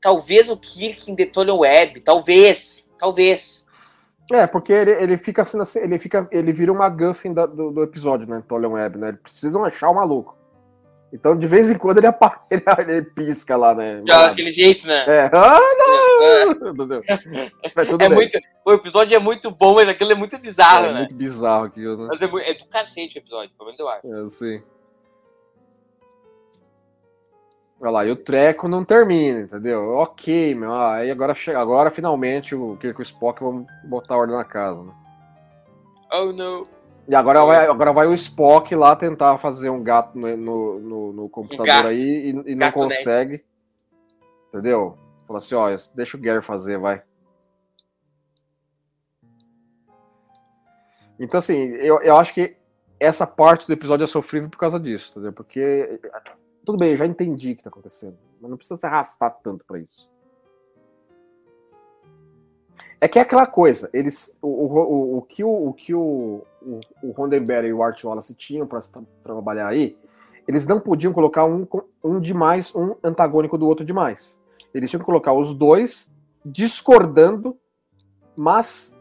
[0.02, 3.64] Talvez o Kirk em Detona Web, talvez, talvez.
[4.30, 8.28] É, porque ele, ele fica assim, ele fica, ele vira uma Guffin do, do episódio,
[8.28, 9.08] né, Tolian Web, né?
[9.10, 10.38] Eles precisam achar o maluco.
[11.14, 12.08] Então, de vez em quando, ele,
[12.50, 14.02] ele, ele pisca lá, né?
[14.08, 15.06] Já, daquele jeito, né?
[15.08, 15.30] É.
[15.32, 16.24] Ah, não!
[16.24, 20.96] É, é muito, o episódio é muito bom, mas aquilo é muito bizarro, é, né?
[20.96, 22.08] É muito bizarro aquilo, né?
[22.12, 24.08] Mas é, muito, é do cacete o episódio, pelo menos eu acho.
[24.08, 24.64] É, sim.
[27.84, 29.90] Olha lá, e o treco não termina, entendeu?
[29.98, 30.74] Ok, meu.
[30.74, 34.46] Ah, aí agora, chega, agora finalmente o Kirk e o Spock vão botar ordem na
[34.46, 34.94] casa, né?
[36.12, 36.64] Oh, não.
[37.08, 41.14] E agora vai, agora vai o Spock lá tentar fazer um gato no, no, no,
[41.14, 41.88] no computador gato.
[41.88, 43.34] aí e, e não consegue.
[43.34, 43.42] Né?
[44.50, 44.98] Entendeu?
[45.28, 47.04] Fala assim, ó, deixa o Gary fazer, vai.
[51.20, 52.56] Então, assim, eu, eu acho que
[53.00, 55.34] essa parte do episódio é sofrível por causa disso, entendeu?
[55.34, 56.00] Porque,
[56.66, 59.66] tudo bem, eu já entendi o que tá acontecendo, mas não precisa se arrastar tanto
[59.66, 60.10] para isso.
[63.04, 66.80] É que é aquela coisa, eles, o, o, o, que, o, o, que o, o,
[67.04, 68.80] o e o Art Wallace tinham para
[69.22, 69.98] trabalhar aí,
[70.48, 71.68] eles não podiam colocar um,
[72.02, 74.40] um demais, um antagônico do outro demais.
[74.74, 76.14] Eles tinham que colocar os dois
[76.46, 77.58] discordando,
[78.38, 78.98] mas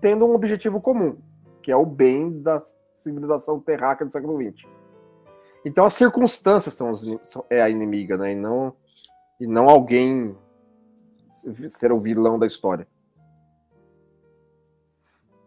[0.00, 1.18] tendo um objetivo comum,
[1.62, 2.58] que é o bem da
[2.92, 4.68] civilização terráquea do século XX.
[5.64, 8.32] Então as circunstâncias são, são é a inimiga, né?
[8.32, 8.74] E não,
[9.38, 10.36] e não alguém
[11.32, 12.86] ser o vilão da história.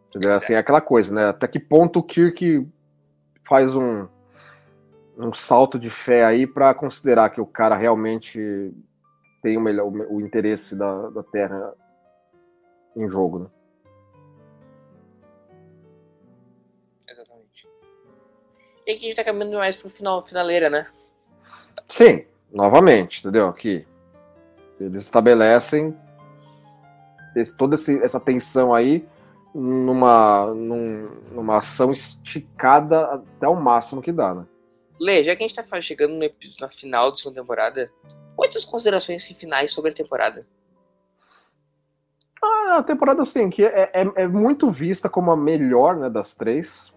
[0.09, 0.33] Entendeu?
[0.33, 1.25] Assim, é aquela coisa, né?
[1.27, 2.67] Até que ponto o Kirk
[3.43, 4.07] faz um,
[5.17, 8.73] um salto de fé aí para considerar que o cara realmente
[9.41, 11.73] tem o, melhor, o, o interesse da, da Terra
[12.95, 13.47] em jogo, né?
[17.09, 17.67] Exatamente.
[18.87, 20.87] E aqui a gente tá caminhando mais pro final, finaleira, né?
[21.87, 23.47] Sim, novamente, entendeu?
[23.47, 23.85] Aqui
[24.79, 25.95] eles estabelecem
[27.35, 29.05] esse, toda esse, essa tensão aí
[29.53, 34.45] numa, num, numa ação esticada até o máximo que dá, né?
[34.99, 37.89] Lê, já que a gente tá chegando no, na final da segunda temporada,
[38.35, 40.45] quais as considerações finais sobre a temporada?
[42.41, 46.35] Ah, a temporada, assim, que é, é, é muito vista como a melhor né, das
[46.35, 46.93] três.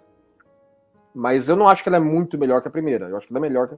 [1.14, 3.08] Mas eu não acho que ela é muito melhor que a primeira.
[3.08, 3.76] Eu acho que ela é melhor que.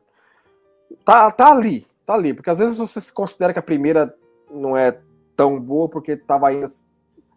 [1.04, 2.34] Tá, tá ali, tá ali.
[2.34, 4.14] Porque às vezes você se considera que a primeira
[4.50, 5.00] não é
[5.36, 6.66] tão boa porque tava ainda.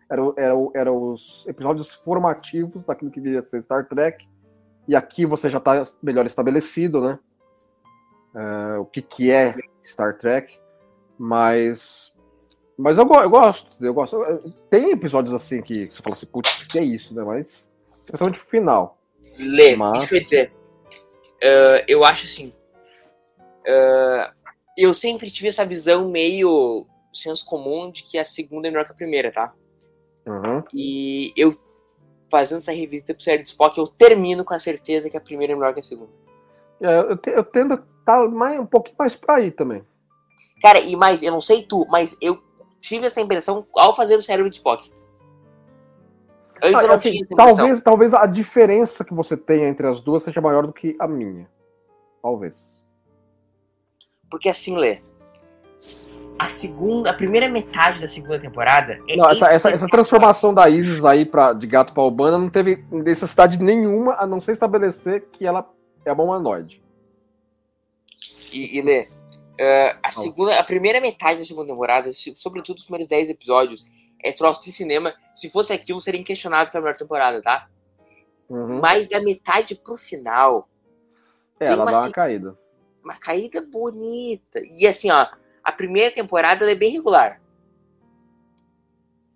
[0.10, 4.28] Eram era, era os episódios formativos daquilo que viria a ser Star Trek.
[4.88, 7.20] E aqui você já tá melhor estabelecido, né?
[8.36, 10.60] Uh, o que, que é Star Trek.
[11.18, 12.12] Mas.
[12.78, 14.18] Mas eu, eu gosto, eu gosto.
[14.70, 17.24] Tem episódios assim que você fala assim, putz, que é isso, né?
[17.24, 17.72] Mas.
[18.02, 18.98] Especialmente o final.
[19.38, 20.00] Lê, Mas...
[20.00, 20.52] deixa eu dizer.
[21.42, 22.54] Uh, eu acho assim.
[23.62, 24.43] Uh,
[24.78, 28.92] eu sempre tive essa visão meio senso comum de que a segunda é melhor que
[28.92, 29.54] a primeira, tá?
[30.26, 30.64] Uhum.
[30.74, 31.56] E eu,
[32.30, 35.54] fazendo essa revista pro série de Spock, eu termino com a certeza que a primeira
[35.54, 36.12] é melhor que a segunda.
[36.82, 39.84] É, eu, te, eu tendo estar mais, um pouquinho mais pra aí também.
[40.62, 42.38] Cara, e mais, eu não sei tu, mas eu
[42.80, 44.92] tive essa impressão ao fazer o cérebro de Spock.
[46.62, 50.66] Antes ah, assim, talvez, talvez a diferença que você tenha entre as duas seja maior
[50.66, 51.50] do que a minha.
[52.22, 52.83] Talvez.
[54.34, 55.00] Porque assim, Lê,
[56.40, 59.00] a segunda, a primeira metade da segunda temporada.
[59.08, 62.50] É não, essa, essa, essa, transformação da Isis aí pra, de gato para Urbana não
[62.50, 65.72] teve necessidade nenhuma a não ser estabelecer que ela
[66.04, 66.82] é uma humanoide.
[68.52, 73.08] E, e Lê, uh, a segunda, a primeira metade da segunda temporada, sobretudo os primeiros
[73.08, 73.86] 10 episódios,
[74.24, 75.14] é troço de cinema.
[75.36, 77.68] Se fosse aquilo, seria inquestionável que é a melhor temporada, tá?
[78.50, 78.80] Uhum.
[78.82, 80.68] Mas da metade pro final.
[81.60, 82.63] É, ela uma, dá uma caída.
[83.04, 84.60] Uma caída bonita.
[84.60, 85.28] E assim, ó,
[85.64, 87.42] a primeira temporada é bem regular.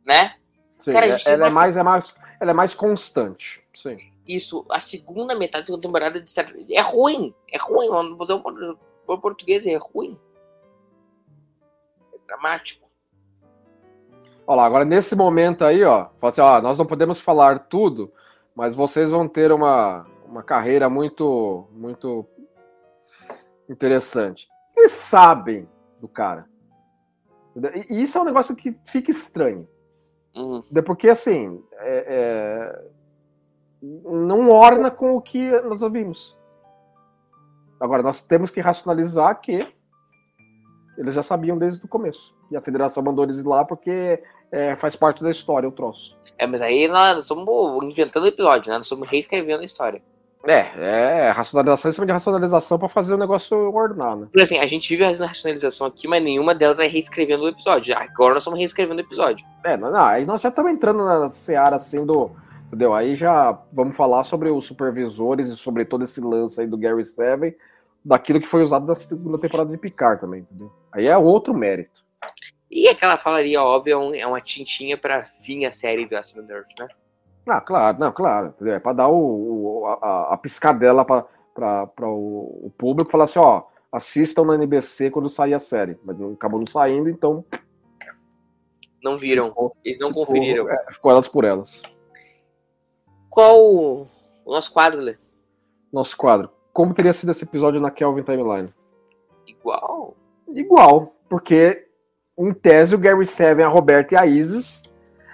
[0.05, 0.35] Né?
[0.77, 3.63] Sim, Cara, é, ela, é mais, é mais, ela é mais constante.
[3.75, 3.97] Sim.
[4.27, 6.23] Isso, a segunda metade da segunda temporada
[6.69, 7.33] é ruim.
[7.51, 7.89] É ruim.
[7.89, 10.17] Vamos usar o português, é ruim.
[12.13, 12.87] É dramático.
[14.45, 18.13] Olha lá, agora nesse momento aí, ó, assim, ó, nós não podemos falar tudo,
[18.55, 22.25] mas vocês vão ter uma, uma carreira muito, muito
[23.69, 24.47] interessante.
[24.75, 25.67] Eles sabem
[25.99, 26.47] do cara.
[27.89, 29.67] E isso é um negócio que fica estranho.
[30.35, 30.63] Uhum.
[30.85, 32.85] Porque, assim, é, é,
[33.81, 36.37] não orna com o que nós ouvimos.
[37.79, 39.67] Agora, nós temos que racionalizar que
[40.97, 42.35] eles já sabiam desde o começo.
[42.51, 46.19] E a federação mandou eles ir lá porque é, faz parte da história o troço.
[46.37, 48.77] É, mas aí nós estamos inventando o episódio, né?
[48.77, 50.01] Nós estamos reescrevendo a história.
[50.45, 54.29] É, é racionalização em cima de racionalização para fazer o negócio ordenado.
[54.33, 54.43] Né?
[54.43, 57.97] Assim, a gente vive a racionalização aqui, mas nenhuma delas é reescrevendo o episódio.
[57.97, 59.45] Agora nós estamos reescrevendo o episódio.
[59.65, 62.31] É, não, não aí nós já estamos entrando na seara assim do.
[62.67, 62.93] Entendeu?
[62.93, 67.05] Aí já vamos falar sobre os supervisores e sobre todo esse lance aí do Gary
[67.05, 67.55] Seven,
[68.03, 70.71] daquilo que foi usado na segunda temporada de Picard também, entendeu?
[70.91, 72.03] Aí é outro mérito.
[72.69, 76.87] E aquela falaria óbvia é, é uma tintinha para fim a série do Nerf, né?
[77.47, 78.53] Ah, claro, não, claro.
[78.61, 83.63] É para dar o, o, a, a piscadela para o, o público falar assim, ó,
[83.91, 85.97] assistam na NBC quando sair a série.
[86.03, 87.43] Mas não, acabou não saindo, então.
[89.03, 89.53] Não viram.
[89.83, 90.69] Eles não ficou, conferiram.
[90.69, 91.81] É, ficou elas por elas.
[93.29, 94.07] Qual o
[94.45, 95.15] nosso quadro, Lê?
[95.91, 96.49] Nosso quadro.
[96.73, 98.69] Como teria sido esse episódio na Kelvin Timeline?
[99.45, 100.15] Igual.
[100.49, 101.87] Igual, porque
[102.37, 104.83] em tese, o Gary Seven, a Roberta e a Isis.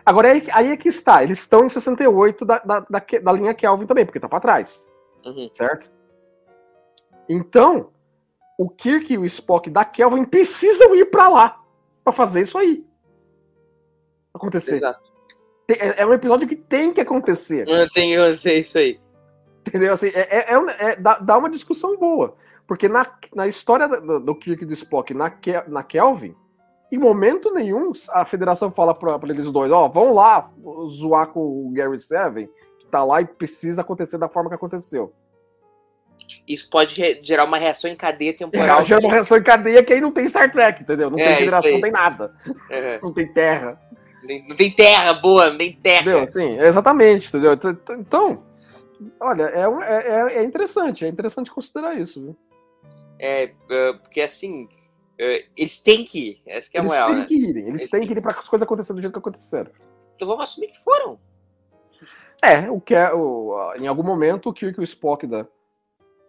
[0.06, 1.24] Agora, aí, aí é que está.
[1.24, 4.90] Eles estão em 68 da, da, da, da linha Kelvin também, porque tá para trás.
[5.26, 5.48] Uhum.
[5.52, 5.92] Certo?
[7.28, 7.90] Então,
[8.58, 11.64] o Kirk e o Spock da Kelvin precisam ir para lá
[12.04, 12.86] para fazer isso aí.
[14.34, 14.76] Acontecer.
[14.76, 15.14] Exato.
[15.68, 17.66] É, é um episódio que tem que acontecer.
[17.66, 19.00] Tem que acontecer isso aí.
[19.66, 19.94] Entendeu?
[19.94, 22.36] Assim, é, é, é, é dá, dá, uma discussão boa.
[22.68, 25.32] Porque na, na história do, do Kirk e do Spock na,
[25.68, 26.36] na Kelvin,
[26.94, 30.48] em momento nenhum a federação fala para eles dois, ó, oh, vão lá
[30.90, 35.12] zoar com o Gary Seven, que tá lá e precisa acontecer da forma que aconteceu.
[36.48, 38.82] Isso pode gerar uma reação em cadeia temporal.
[38.82, 41.10] É, gera uma reação em cadeia que aí não tem Star Trek, entendeu?
[41.10, 42.36] Não é, tem federação, não tem nada.
[42.70, 43.00] É.
[43.02, 43.82] Não tem terra.
[44.48, 46.02] Não tem terra boa, não tem terra.
[46.02, 46.28] Entendeu?
[46.28, 47.54] Sim, exatamente, entendeu?
[47.98, 48.44] Então,
[49.20, 52.22] olha, é, é, é interessante, é interessante considerar isso.
[52.22, 52.38] Viu?
[53.20, 54.83] É, é porque assim, é,
[55.56, 56.42] eles têm que ir.
[56.46, 57.26] Essa que é a eles moral, têm né?
[57.26, 57.58] que ir.
[57.58, 59.72] Eles, eles têm que ir para as coisas acontecerem do jeito que aconteceram.
[60.16, 61.20] Então vamos assumir que foram.
[62.42, 65.48] É, o que é, o, em algum momento o Kirk e o Spock dá.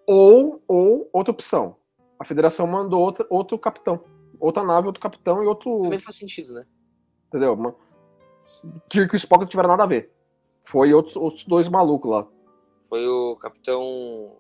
[0.07, 1.77] Ou, ou outra opção.
[2.19, 4.05] A federação mandou outra, outro capitão.
[4.39, 5.83] Outra nave, outro capitão e outro.
[5.83, 6.67] Também faz sentido, né?
[7.29, 7.55] Entendeu?
[7.55, 7.75] Uma...
[8.89, 10.13] Kirk e o Spock não tiveram nada a ver.
[10.65, 12.27] Foi outros, outros dois malucos lá.
[12.89, 14.37] Foi o capitão.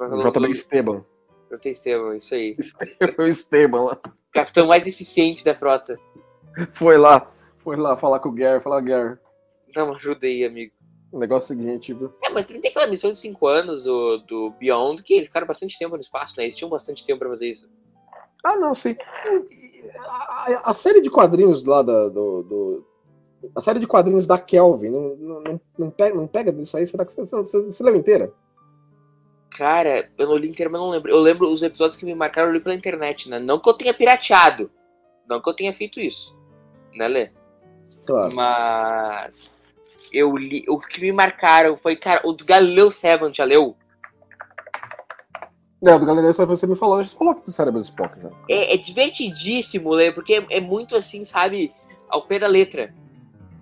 [0.00, 1.04] JB Esteban.
[1.50, 2.56] Capitão Esteban, isso aí.
[3.18, 3.98] O Esteban lá.
[4.32, 5.98] Capitão mais eficiente da frota.
[6.72, 7.20] Foi lá.
[7.58, 9.18] Foi lá falar com o Gary, falar, Gary,
[9.74, 10.72] Não, ajuda aí, amigo.
[11.12, 12.12] o negócio é o seguinte, viu?
[12.22, 15.46] É, mas também tem aquela missão de 5 anos do, do Beyond, que eles ficaram
[15.46, 16.44] bastante tempo no espaço, né?
[16.44, 17.68] Eles tinham bastante tempo pra fazer isso.
[18.44, 18.96] Ah, não, sim.
[19.98, 22.86] A, a- a série de quadrinhos lá da, do, do-
[23.54, 26.86] A série de quadrinhos da Kelvin não, não, não, não pega, não pega disso aí?
[26.86, 28.32] Será que você, você, você leu inteira?
[29.50, 31.10] Cara, eu não li inteiro, mas não lembro.
[31.10, 33.38] Eu lembro os episódios que me marcaram, eu li pela internet, né?
[33.38, 34.70] Não que eu tenha pirateado.
[35.28, 36.36] Não que eu tenha feito isso.
[36.94, 37.30] Né, Lê?
[38.06, 38.34] Claro.
[38.34, 39.56] Mas.
[40.12, 40.64] Eu li.
[40.68, 43.76] O que me marcaram foi, cara, o do Galileu Seven, já leu?
[45.84, 48.30] É, o do Galileu você me falou, você falou do cérebro do Spock já.
[48.48, 51.72] É, é divertidíssimo, Lê, porque é, é muito assim, sabe?
[52.08, 52.92] Ao pé da letra.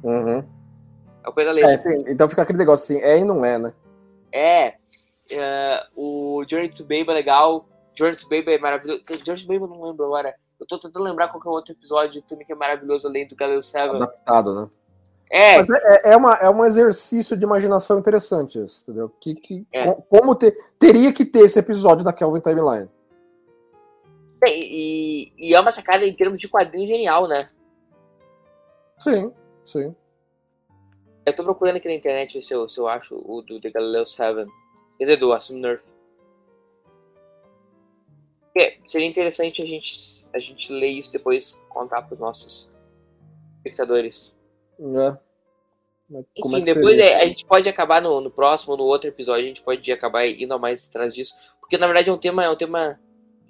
[0.03, 0.43] Uhum.
[1.23, 1.73] Ao pé da letra.
[1.73, 3.73] É, sim, então fica aquele negócio assim, é e não é, né?
[4.33, 4.75] É.
[5.31, 7.67] é, o Journey to Baby é legal.
[7.99, 9.03] Journey to Baby é maravilhoso.
[9.09, 10.35] Journey to Baby eu não lembro agora.
[10.59, 13.27] Eu tô tentando lembrar qual que é o outro episódio também que é maravilhoso além
[13.29, 13.97] do Galileu Seven.
[13.97, 14.71] Adaptado, né?
[15.31, 19.09] É, Mas é, é- é uma, é um exercício de imaginação interessante isso, entendeu?
[19.21, 19.85] Que, que, É.
[19.93, 22.89] co- Como ter, teria que ter esse episódio da Kelvin Timeline.
[24.47, 27.49] e, e é uma sacada em termos de quadrinho genial, né?
[28.99, 29.33] Sim,
[29.65, 29.95] sim.
[31.25, 33.71] Eu tô procurando aqui na internet ver se eu, se eu acho o do The
[33.71, 34.47] Galileu 7.
[34.99, 35.83] Quer dizer, do Awesome Nerf.
[38.41, 42.71] Porque seria interessante a gente, a gente ler isso depois contar pros nossos
[43.57, 44.35] espectadores.
[44.81, 45.19] É.
[46.37, 49.49] Enfim, é depois é, a gente pode acabar no, no próximo, no outro episódio, a
[49.49, 51.35] gente pode acabar indo mais atrás disso.
[51.61, 52.99] Porque na verdade é um tema, é um tema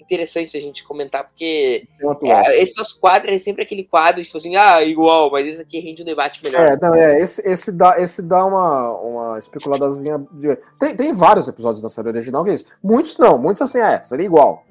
[0.07, 1.87] interessante a gente comentar, porque
[2.23, 5.81] é, esse nosso quadro é sempre aquele quadro, tipo assim, ah, igual, mas esse aqui
[5.81, 6.61] rende um debate melhor.
[6.61, 10.19] É, não, é, esse, esse dá, esse dá uma, uma especuladazinha.
[10.31, 10.57] De...
[10.79, 12.67] Tem, tem vários episódios da série original que é isso.
[12.83, 14.65] Muitos não, muitos assim, é, seria igual.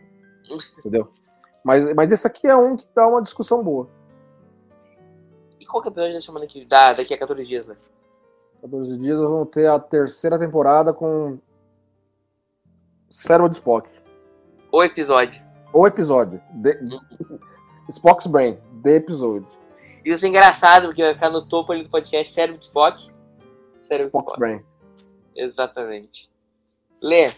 [0.79, 1.09] Entendeu?
[1.63, 3.89] Mas, mas esse aqui é um que dá uma discussão boa.
[5.59, 7.75] E qual que é o episódio da semana que dá daqui a 14 dias, né?
[8.61, 11.38] 14 dias nós vamos ter a terceira temporada com
[13.09, 14.05] Cérebro de Spock.
[14.76, 15.41] O episódio.
[15.71, 16.41] Ou episódio.
[16.61, 16.78] The...
[17.88, 18.57] Spock's Brain.
[18.84, 19.45] The Episode.
[20.03, 23.09] Isso é engraçado, porque vai ficar no topo ali do podcast Cérebro de Spock.
[23.88, 24.38] Cérebro Spock's Spock.
[24.38, 24.65] Brain.
[25.34, 26.30] Exatamente.
[27.01, 27.32] Lê,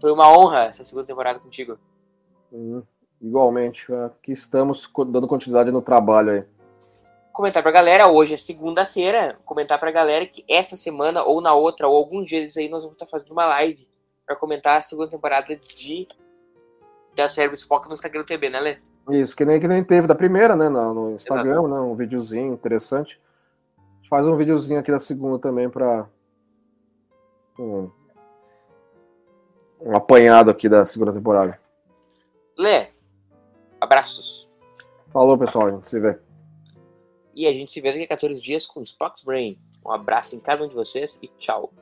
[0.00, 1.76] foi uma honra essa segunda temporada contigo.
[2.52, 2.84] Hum,
[3.20, 3.92] igualmente.
[3.92, 6.44] Aqui estamos dando continuidade no trabalho aí.
[7.32, 11.88] Comentar pra galera, hoje é segunda-feira, comentar pra galera que essa semana, ou na outra,
[11.88, 13.88] ou algum dia deles aí, nós vamos estar fazendo uma live
[14.24, 16.06] pra comentar a segunda temporada de
[17.16, 18.78] da Cérebro de Spock no Instagram TB, né, Lê?
[19.10, 20.68] Isso, que nem, que nem teve da primeira, né?
[20.68, 21.80] No, Instagram, né?
[21.80, 23.20] Um videozinho interessante.
[23.78, 26.08] A gente faz um videozinho aqui da segunda também pra.
[27.58, 27.90] Um,
[29.80, 31.58] um apanhado aqui da segunda temporada.
[32.58, 32.88] Lê,
[33.80, 34.48] abraços.
[35.08, 35.68] Falou, pessoal.
[35.68, 36.18] A gente se vê.
[37.34, 39.56] E a gente se vê daqui a 14 dias com Spock's Brain.
[39.84, 41.72] Um abraço em cada um de vocês e tchau.